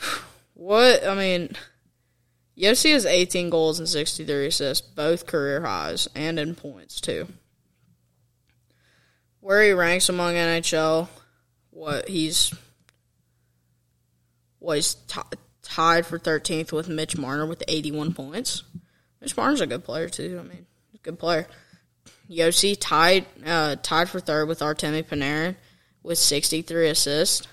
What 0.54 1.06
I 1.06 1.14
mean, 1.14 1.56
Josi 2.60 2.92
has 2.92 3.06
18 3.06 3.48
goals 3.48 3.78
and 3.78 3.88
63 3.88 4.48
assists, 4.48 4.86
both 4.86 5.26
career 5.26 5.62
highs, 5.62 6.06
and 6.14 6.38
in 6.38 6.54
points 6.54 7.00
too. 7.00 7.28
Where 9.40 9.62
he 9.62 9.72
ranks 9.72 10.10
among 10.10 10.34
NHL, 10.34 11.08
what 11.70 12.08
he's 12.08 12.52
what 14.58 14.74
he's 14.74 14.94
t- 14.94 15.20
tied 15.62 16.04
for 16.04 16.18
13th 16.18 16.72
with 16.72 16.88
Mitch 16.88 17.16
Marner 17.16 17.46
with 17.46 17.64
81 17.66 18.12
points. 18.12 18.62
Mitch 19.22 19.36
Marner's 19.36 19.62
a 19.62 19.66
good 19.66 19.84
player 19.84 20.10
too. 20.10 20.38
I 20.38 20.46
mean, 20.46 20.66
good 21.02 21.18
player. 21.18 21.46
Josi 22.30 22.76
tied 22.78 23.26
uh, 23.44 23.76
tied 23.82 24.08
for 24.08 24.20
third 24.20 24.48
with 24.48 24.60
Artemi 24.60 25.02
Panarin 25.02 25.56
with 26.02 26.18
63 26.18 26.88
assists, 26.88 27.46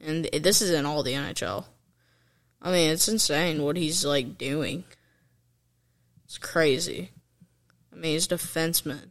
and 0.00 0.24
this 0.24 0.62
is 0.62 0.70
in 0.70 0.86
all 0.86 1.02
the 1.02 1.12
NHL. 1.12 1.66
I 2.60 2.70
mean, 2.70 2.90
it's 2.90 3.08
insane 3.08 3.62
what 3.62 3.76
he's 3.76 4.04
like 4.04 4.38
doing. 4.38 4.84
It's 6.24 6.38
crazy. 6.38 7.10
I 7.92 7.96
mean, 7.96 8.12
he's 8.12 8.28
defenseman. 8.28 9.10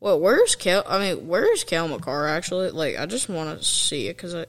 Well, 0.00 0.18
where's 0.18 0.56
Kel? 0.56 0.82
I 0.86 0.98
mean, 0.98 1.28
where's 1.28 1.64
Cale 1.64 1.88
Makar 1.88 2.26
actually? 2.26 2.70
Like, 2.70 2.98
I 2.98 3.06
just 3.06 3.28
want 3.28 3.56
to 3.56 3.64
see 3.64 4.08
it 4.08 4.16
because 4.16 4.34
I, 4.34 4.46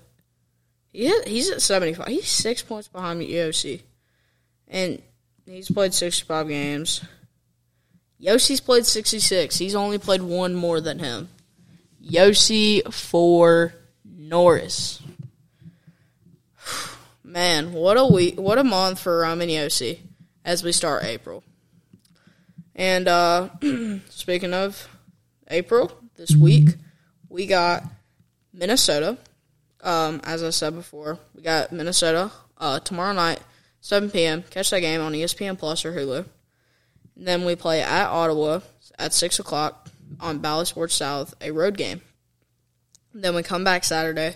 he 0.92 1.14
he's 1.28 1.50
at 1.52 1.62
75. 1.62 2.08
He's 2.08 2.28
six 2.28 2.62
points 2.62 2.88
behind 2.88 3.22
Josi, 3.22 3.82
and 4.68 5.02
he's 5.46 5.70
played 5.70 5.94
65 5.94 6.48
games. 6.48 7.06
Josi's 8.24 8.62
played 8.62 8.86
66. 8.86 9.58
He's 9.58 9.76
only 9.76 9.98
played 9.98 10.22
one 10.22 10.56
more 10.56 10.80
than 10.80 11.00
him. 11.00 11.28
Josi 12.02 12.82
for 12.94 13.74
Norris. 14.06 15.02
Man, 17.24 17.74
what 17.74 17.98
a 17.98 18.06
week, 18.06 18.40
what 18.40 18.58
a 18.58 18.64
month 18.64 19.00
for 19.00 19.20
Roman 19.20 19.50
Josi 19.50 20.00
as 20.46 20.64
we 20.64 20.72
start 20.72 21.04
April. 21.04 21.44
And 22.76 23.08
uh, 23.08 23.50
speaking 24.10 24.54
of 24.54 24.88
April, 25.50 25.92
this 26.16 26.36
week 26.36 26.70
we 27.28 27.46
got 27.46 27.84
Minnesota. 28.54 29.18
Um, 29.82 30.22
as 30.24 30.44
I 30.44 30.52
said 30.52 30.76
before, 30.76 31.20
we 31.36 31.42
got 31.42 31.74
Minnesota 31.74 32.32
uh, 32.58 32.80
tomorrow 32.80 33.12
night, 33.12 33.42
7 33.82 34.10
p.m. 34.12 34.44
Catch 34.44 34.70
that 34.70 34.80
game 34.80 35.02
on 35.02 35.12
ESPN 35.12 35.58
Plus 35.58 35.84
or 35.84 35.92
Hulu. 35.92 36.26
Then 37.16 37.46
we 37.46 37.56
play 37.56 37.82
at 37.82 38.08
Ottawa 38.08 38.60
at 38.98 39.14
6 39.14 39.40
o'clock 39.40 39.90
on 40.20 40.40
Bally 40.40 40.66
Sports 40.66 40.96
South, 40.96 41.34
a 41.42 41.52
road 41.52 41.78
game. 41.78 42.02
Then 43.14 43.36
we 43.36 43.44
come 43.44 43.64
back 43.64 43.84
Saturday 43.84 44.36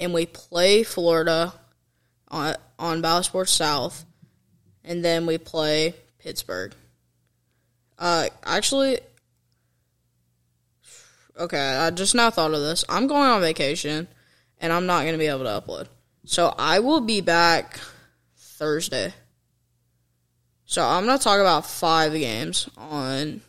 and 0.00 0.12
we 0.12 0.26
play 0.26 0.82
Florida 0.82 1.52
on 2.28 2.54
on 2.78 3.00
Bally 3.00 3.24
Sports 3.24 3.52
South, 3.52 4.04
and 4.84 5.04
then 5.04 5.26
we 5.26 5.38
play 5.38 5.94
Pittsburgh. 6.18 6.72
Uh, 7.98 8.28
actually, 8.44 9.00
okay, 11.38 11.76
I 11.76 11.90
just 11.90 12.14
now 12.14 12.30
thought 12.30 12.54
of 12.54 12.60
this. 12.60 12.84
I'm 12.88 13.06
going 13.06 13.28
on 13.28 13.40
vacation, 13.40 14.06
and 14.60 14.72
I'm 14.72 14.86
not 14.86 15.02
going 15.02 15.14
to 15.14 15.18
be 15.18 15.26
able 15.26 15.44
to 15.44 15.60
upload. 15.60 15.88
So 16.24 16.54
I 16.56 16.78
will 16.78 17.00
be 17.00 17.20
back 17.20 17.80
Thursday. 18.36 19.12
So 20.68 20.84
I'm 20.84 21.06
to 21.06 21.16
talk 21.16 21.40
about 21.40 21.64
five 21.64 22.12
games 22.12 22.68
on, 22.76 23.40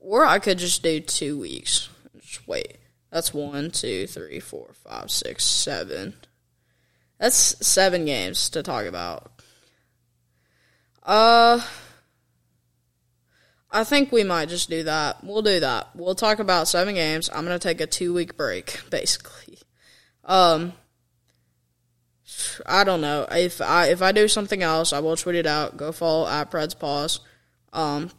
or 0.00 0.26
I 0.26 0.40
could 0.40 0.58
just 0.58 0.82
do 0.82 0.98
two 0.98 1.38
weeks. 1.38 1.88
Just 2.18 2.48
wait. 2.48 2.78
That's 3.12 3.32
one, 3.32 3.70
two, 3.70 4.08
three, 4.08 4.40
four, 4.40 4.72
five, 4.74 5.08
six, 5.08 5.44
seven. 5.44 6.14
That's 7.20 7.64
seven 7.64 8.06
games 8.06 8.50
to 8.50 8.64
talk 8.64 8.86
about. 8.86 9.30
Uh, 11.04 11.60
I 13.70 13.84
think 13.84 14.10
we 14.10 14.24
might 14.24 14.48
just 14.48 14.68
do 14.68 14.82
that. 14.82 15.22
We'll 15.22 15.42
do 15.42 15.60
that. 15.60 15.90
We'll 15.94 16.16
talk 16.16 16.40
about 16.40 16.66
seven 16.66 16.96
games. 16.96 17.30
I'm 17.32 17.44
gonna 17.44 17.60
take 17.60 17.80
a 17.80 17.86
two 17.86 18.12
week 18.12 18.36
break, 18.36 18.80
basically. 18.90 19.60
Um, 20.24 20.72
I 22.66 22.84
don't 22.84 23.00
know 23.00 23.26
if 23.30 23.60
I 23.60 23.86
if 23.86 24.02
I 24.02 24.12
do 24.12 24.28
something 24.28 24.62
else, 24.62 24.92
I 24.92 25.00
will 25.00 25.16
tweet 25.16 25.36
it 25.36 25.46
out. 25.46 25.76
Go 25.76 25.92
follow 25.92 26.26
at 26.28 26.50
Preds 26.50 26.78
Pause. 26.78 27.20
Um, 27.72 28.10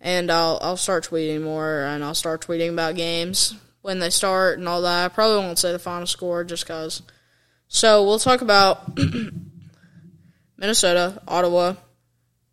and 0.00 0.30
I'll 0.30 0.58
I'll 0.62 0.76
start 0.76 1.08
tweeting 1.08 1.42
more, 1.42 1.82
and 1.84 2.04
I'll 2.04 2.14
start 2.14 2.46
tweeting 2.46 2.72
about 2.72 2.96
games 2.96 3.54
when 3.82 3.98
they 3.98 4.10
start 4.10 4.58
and 4.58 4.68
all 4.68 4.82
that. 4.82 5.04
I 5.04 5.08
probably 5.08 5.38
won't 5.38 5.58
say 5.58 5.72
the 5.72 5.78
final 5.78 6.06
score 6.06 6.44
just 6.44 6.66
cause. 6.66 7.02
So 7.68 8.04
we'll 8.04 8.18
talk 8.18 8.40
about 8.40 8.98
Minnesota, 10.56 11.22
Ottawa, 11.26 11.74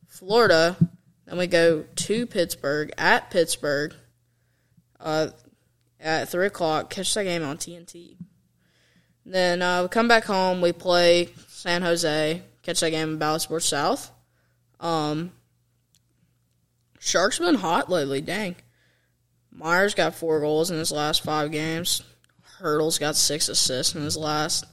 Florida. 0.07 0.77
Then 1.25 1.37
we 1.37 1.47
go 1.47 1.83
to 1.83 2.25
Pittsburgh 2.25 2.91
at 2.97 3.29
Pittsburgh. 3.29 3.93
Uh, 4.99 5.29
at 6.01 6.29
three 6.29 6.47
o'clock. 6.47 6.89
Catch 6.89 7.13
that 7.13 7.23
game 7.23 7.43
on 7.43 7.57
TNT. 7.57 8.17
Then 9.25 9.61
uh, 9.61 9.83
we 9.83 9.89
come 9.89 10.07
back 10.07 10.25
home. 10.25 10.61
We 10.61 10.71
play 10.71 11.29
San 11.47 11.81
Jose. 11.81 12.41
Catch 12.63 12.79
that 12.79 12.91
game 12.91 13.09
in 13.09 13.17
Bally 13.17 13.39
Sports 13.39 13.65
South. 13.65 14.11
Um, 14.79 15.31
Sharks 16.99 17.39
been 17.39 17.55
hot 17.55 17.89
lately. 17.89 18.21
Dang. 18.21 18.55
Meier's 19.51 19.95
got 19.95 20.15
four 20.15 20.39
goals 20.39 20.71
in 20.71 20.77
his 20.77 20.91
last 20.91 21.23
five 21.23 21.51
games. 21.51 22.03
Hertl's 22.59 22.99
got 22.99 23.15
six 23.15 23.49
assists 23.49 23.95
in 23.95 24.01
his 24.01 24.17
last 24.17 24.65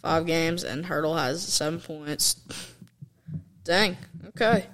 five 0.00 0.26
games, 0.26 0.62
and 0.64 0.84
Hertl 0.84 1.18
has 1.18 1.42
seven 1.42 1.80
points. 1.80 2.36
Dang. 3.64 3.96
Okay. 4.28 4.66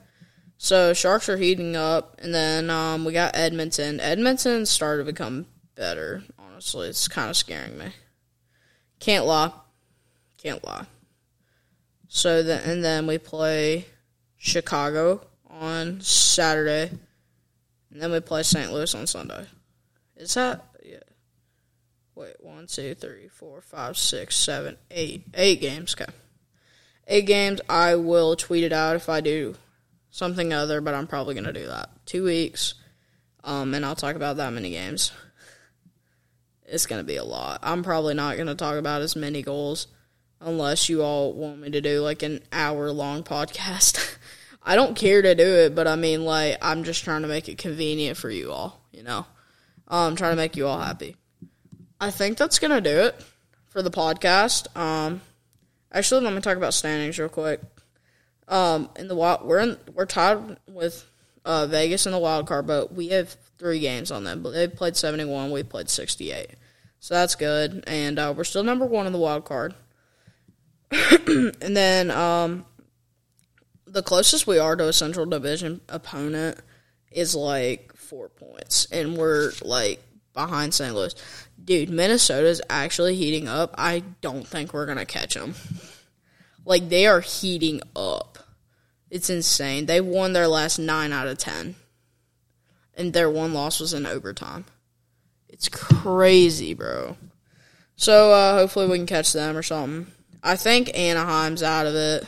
So 0.59 0.93
Sharks 0.95 1.29
are 1.29 1.37
heating 1.37 1.77
up, 1.77 2.19
and 2.23 2.35
then 2.35 2.71
um, 2.71 3.05
we 3.05 3.13
got 3.13 3.37
Edmonton. 3.37 4.01
Edmonton 4.01 4.67
started 4.67 5.05
to 5.05 5.13
become 5.13 5.47
better. 5.75 6.23
Honestly, 6.39 6.89
it's 6.89 7.09
kind 7.09 7.31
of 7.31 7.37
scaring 7.37 7.79
me. 7.79 7.93
Can't 9.01 9.27
lie. 9.27 9.53
Can't 10.39 10.65
lie. 10.65 10.87
So 12.09 12.43
then, 12.43 12.63
and 12.69 12.85
then 12.85 13.07
we 13.07 13.19
play 13.19 13.87
Chicago 14.37 15.27
on 15.51 16.01
Saturday, 16.01 16.91
and 17.91 18.01
then 18.01 18.13
we 18.13 18.21
play 18.21 18.43
St. 18.43 18.73
Louis 18.73 18.95
on 18.95 19.07
Sunday. 19.07 19.47
Is 20.17 20.35
that 20.35 20.65
yeah? 20.85 20.99
Wait, 22.15 22.37
one, 22.41 22.67
two, 22.67 22.95
three, 22.95 23.29
four, 23.29 23.61
five, 23.61 23.99
six, 23.99 24.37
seven, 24.37 24.77
eight, 24.91 25.25
eight 25.35 25.61
games. 25.61 25.95
Okay, 25.99 26.11
eight 27.07 27.27
games. 27.27 27.61
I 27.69 27.97
will 27.97 28.37
tweet 28.37 28.65
it 28.65 28.73
out 28.73 28.97
if 28.97 29.09
I 29.09 29.21
do 29.21 29.57
something 30.11 30.53
other, 30.53 30.81
but 30.81 30.95
I'm 30.95 31.07
probably 31.07 31.35
gonna 31.35 31.53
do 31.53 31.67
that. 31.67 31.91
Two 32.07 32.25
weeks, 32.25 32.75
um, 33.45 33.75
and 33.75 33.85
I'll 33.85 33.97
talk 33.97 34.17
about 34.17 34.37
that 34.37 34.53
many 34.53 34.71
games. 34.71 35.11
It's 36.69 36.87
gonna 36.87 37.05
be 37.05 37.17
a 37.17 37.25
lot. 37.25 37.61
I'm 37.63 37.83
probably 37.83 38.15
not 38.15 38.37
gonna 38.37 38.55
talk 38.55 38.77
about 38.77 39.03
as 39.03 39.17
many 39.17 39.43
goals 39.43 39.87
unless 40.41 40.89
you 40.89 41.03
all 41.03 41.33
want 41.33 41.61
me 41.61 41.71
to 41.71 41.81
do 41.81 42.01
like 42.01 42.23
an 42.23 42.41
hour 42.53 42.91
long 42.91 43.23
podcast. 43.23 44.17
I 44.63 44.75
don't 44.75 44.97
care 44.97 45.23
to 45.23 45.35
do 45.35 45.45
it, 45.45 45.75
but 45.77 45.87
I 45.87 45.95
mean, 45.95 46.25
like, 46.25 46.59
I'm 46.61 46.83
just 46.83 47.05
trying 47.05 47.23
to 47.23 47.29
make 47.29 47.49
it 47.49 47.57
convenient 47.57 48.17
for 48.17 48.29
you 48.29 48.51
all, 48.51 48.81
you 48.91 49.05
know? 49.05 49.25
I'm 49.87 50.17
trying 50.17 50.33
to 50.33 50.37
make 50.37 50.57
you 50.57 50.67
all 50.67 50.81
happy. 50.81 51.15
I 52.01 52.11
think 52.11 52.37
that's 52.37 52.59
gonna 52.59 52.81
do 52.81 52.99
it 53.03 53.15
for 53.69 53.81
the 53.81 53.91
podcast. 53.91 54.77
Um, 54.77 55.21
actually, 55.93 56.23
let 56.23 56.35
me 56.35 56.41
talk 56.41 56.57
about 56.57 56.75
standings 56.75 57.19
real 57.19 57.29
quick. 57.29 57.61
Um, 58.49 58.91
in 58.97 59.07
the 59.07 59.15
wild, 59.15 59.45
we're 59.45 59.61
in, 59.61 59.79
we're 59.95 60.07
tied 60.07 60.59
with 60.67 61.09
uh, 61.45 61.67
Vegas 61.67 62.07
in 62.07 62.13
the 62.13 62.19
wild 62.19 62.47
card, 62.49 62.67
but 62.67 62.93
we 62.93 63.09
have 63.09 63.37
three 63.59 63.81
games 63.81 64.11
on 64.11 64.25
them. 64.25 64.43
But 64.43 64.51
they 64.51 64.69
played 64.69 64.97
seventy 64.97 65.25
one, 65.25 65.51
we 65.51 65.63
played 65.63 65.89
sixty 65.89 66.33
eight, 66.33 66.51
so 67.01 67.15
that's 67.15 67.35
good. 67.35 67.85
And 67.87 68.19
uh, 68.19 68.35
we're 68.37 68.45
still 68.45 68.65
number 68.65 68.87
one 68.87 69.07
in 69.07 69.13
the 69.13 69.19
wild 69.19 69.45
card. 69.45 69.75
and 70.91 71.77
then 71.77 72.11
um, 72.11 72.65
the 73.87 74.03
closest 74.03 74.47
we 74.47 74.59
are 74.59 74.77
to 74.77 74.89
a 74.89 74.93
Central 74.93 75.27
Division 75.27 75.81
opponent 75.89 76.59
is 77.11 77.35
like 77.35 77.95
four 77.97 78.29
points, 78.29 78.87
and 78.93 79.17
we're 79.17 79.53
like 79.63 80.03
behind 80.33 80.75
St. 80.75 80.95
Louis. 80.95 81.15
Dude, 81.63 81.91
Minnesota's 81.91 82.61
actually 82.69 83.17
heating 83.17 83.49
up. 83.49 83.75
I 83.77 84.05
don't 84.21 84.47
think 84.47 84.73
we're 84.73 84.87
gonna 84.87 85.07
catch 85.07 85.35
them. 85.35 85.55
Like 86.65 86.89
they 86.89 87.07
are 87.07 87.21
heating 87.21 87.81
up. 87.95 88.39
It's 89.09 89.31
insane. 89.31 89.87
They 89.87 90.01
won 90.01 90.33
their 90.33 90.49
last 90.49 90.79
nine 90.79 91.13
out 91.13 91.29
of 91.29 91.39
ten, 91.39 91.77
and 92.97 93.13
their 93.13 93.31
one 93.31 93.53
loss 93.53 93.81
was 93.81 93.93
in 93.93 94.07
overtime. 94.07 94.65
It's 95.49 95.69
crazy, 95.69 96.75
bro. 96.75 97.17
So 97.97 98.33
uh, 98.33 98.59
hopefully 98.59 98.89
we 98.89 98.99
can 98.99 99.07
catch 99.07 99.33
them 99.33 99.57
or 99.57 99.63
something. 99.63 100.13
I 100.43 100.57
think 100.57 100.97
Anaheim's 100.97 101.63
out 101.63 101.87
of 101.87 101.95
it. 101.95 102.27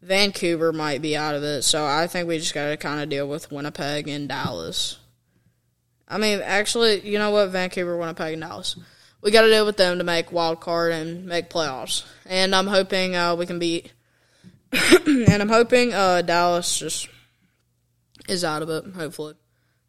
Vancouver 0.00 0.72
might 0.72 1.02
be 1.02 1.16
out 1.16 1.34
of 1.34 1.42
it, 1.42 1.62
so 1.62 1.84
I 1.84 2.06
think 2.06 2.28
we 2.28 2.38
just 2.38 2.54
got 2.54 2.68
to 2.68 2.76
kind 2.76 3.00
of 3.00 3.08
deal 3.08 3.28
with 3.28 3.50
Winnipeg 3.50 4.06
and 4.08 4.28
Dallas. 4.28 4.98
I 6.06 6.18
mean, 6.18 6.40
actually, 6.42 7.00
you 7.00 7.18
know 7.18 7.30
what? 7.30 7.50
Vancouver, 7.50 7.96
Winnipeg, 7.96 8.34
and 8.34 8.42
Dallas. 8.42 8.76
We 9.20 9.32
got 9.32 9.42
to 9.42 9.50
deal 9.50 9.66
with 9.66 9.76
them 9.76 9.98
to 9.98 10.04
make 10.04 10.30
wild 10.30 10.60
card 10.60 10.92
and 10.92 11.26
make 11.26 11.50
playoffs. 11.50 12.04
And 12.24 12.54
I'm 12.54 12.68
hoping 12.68 13.16
uh, 13.16 13.34
we 13.34 13.46
can 13.46 13.58
beat. 13.58 13.92
and 14.72 15.42
I'm 15.42 15.48
hoping 15.48 15.92
uh, 15.92 16.22
Dallas 16.22 16.78
just 16.78 17.08
is 18.28 18.44
out 18.44 18.62
of 18.62 18.70
it. 18.70 18.84
Hopefully, 18.94 19.34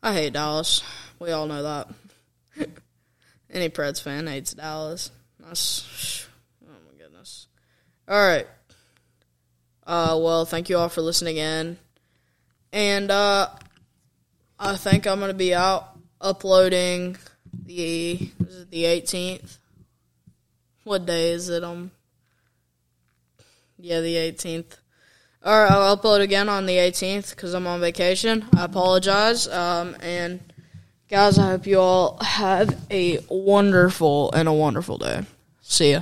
I 0.02 0.14
hate 0.14 0.34
Dallas. 0.34 0.82
We 1.20 1.32
all 1.32 1.46
know 1.46 1.64
that. 1.64 1.90
Any 3.52 3.70
Preds 3.70 4.02
fan 4.02 4.28
hates 4.28 4.54
Dallas. 4.54 5.12
That's 5.40 6.28
oh 6.66 6.72
my 6.86 6.98
goodness. 7.04 7.48
All 8.08 8.18
right. 8.18 8.48
Uh, 9.86 10.18
well, 10.22 10.46
thank 10.46 10.70
you 10.70 10.78
all 10.78 10.88
for 10.90 11.02
listening 11.02 11.38
in, 11.38 11.78
and 12.72 13.10
uh, 13.10 13.50
I 14.60 14.76
think 14.76 15.08
I'm 15.08 15.20
gonna 15.20 15.34
be 15.34 15.54
out 15.54 15.98
uploading 16.22 17.18
the 17.66 18.32
is 18.48 18.62
it 18.62 18.72
the 18.72 18.84
18th. 18.84 19.58
What 20.84 21.06
day 21.06 21.32
is 21.32 21.50
it? 21.50 21.64
Um, 21.64 21.92
yeah, 23.78 24.02
the 24.02 24.16
18th. 24.16 24.78
All 25.42 25.58
right, 25.58 25.72
I'll 25.72 25.96
upload 25.96 26.20
again 26.20 26.50
on 26.50 26.66
the 26.66 26.76
18th 26.76 27.30
because 27.30 27.54
I'm 27.54 27.66
on 27.66 27.80
vacation. 27.80 28.46
I 28.54 28.66
apologize. 28.66 29.48
Um, 29.48 29.96
and 30.02 30.42
guys, 31.10 31.40
I 31.40 31.52
hope 31.52 31.66
you 31.66 31.80
all 31.80 32.18
have 32.22 32.78
a 32.92 33.20
wonderful 33.30 34.34
and 34.34 34.50
a 34.50 34.54
wonderful 34.54 34.98
day. 34.98 35.24
See 35.62 35.92
ya. 35.94 36.02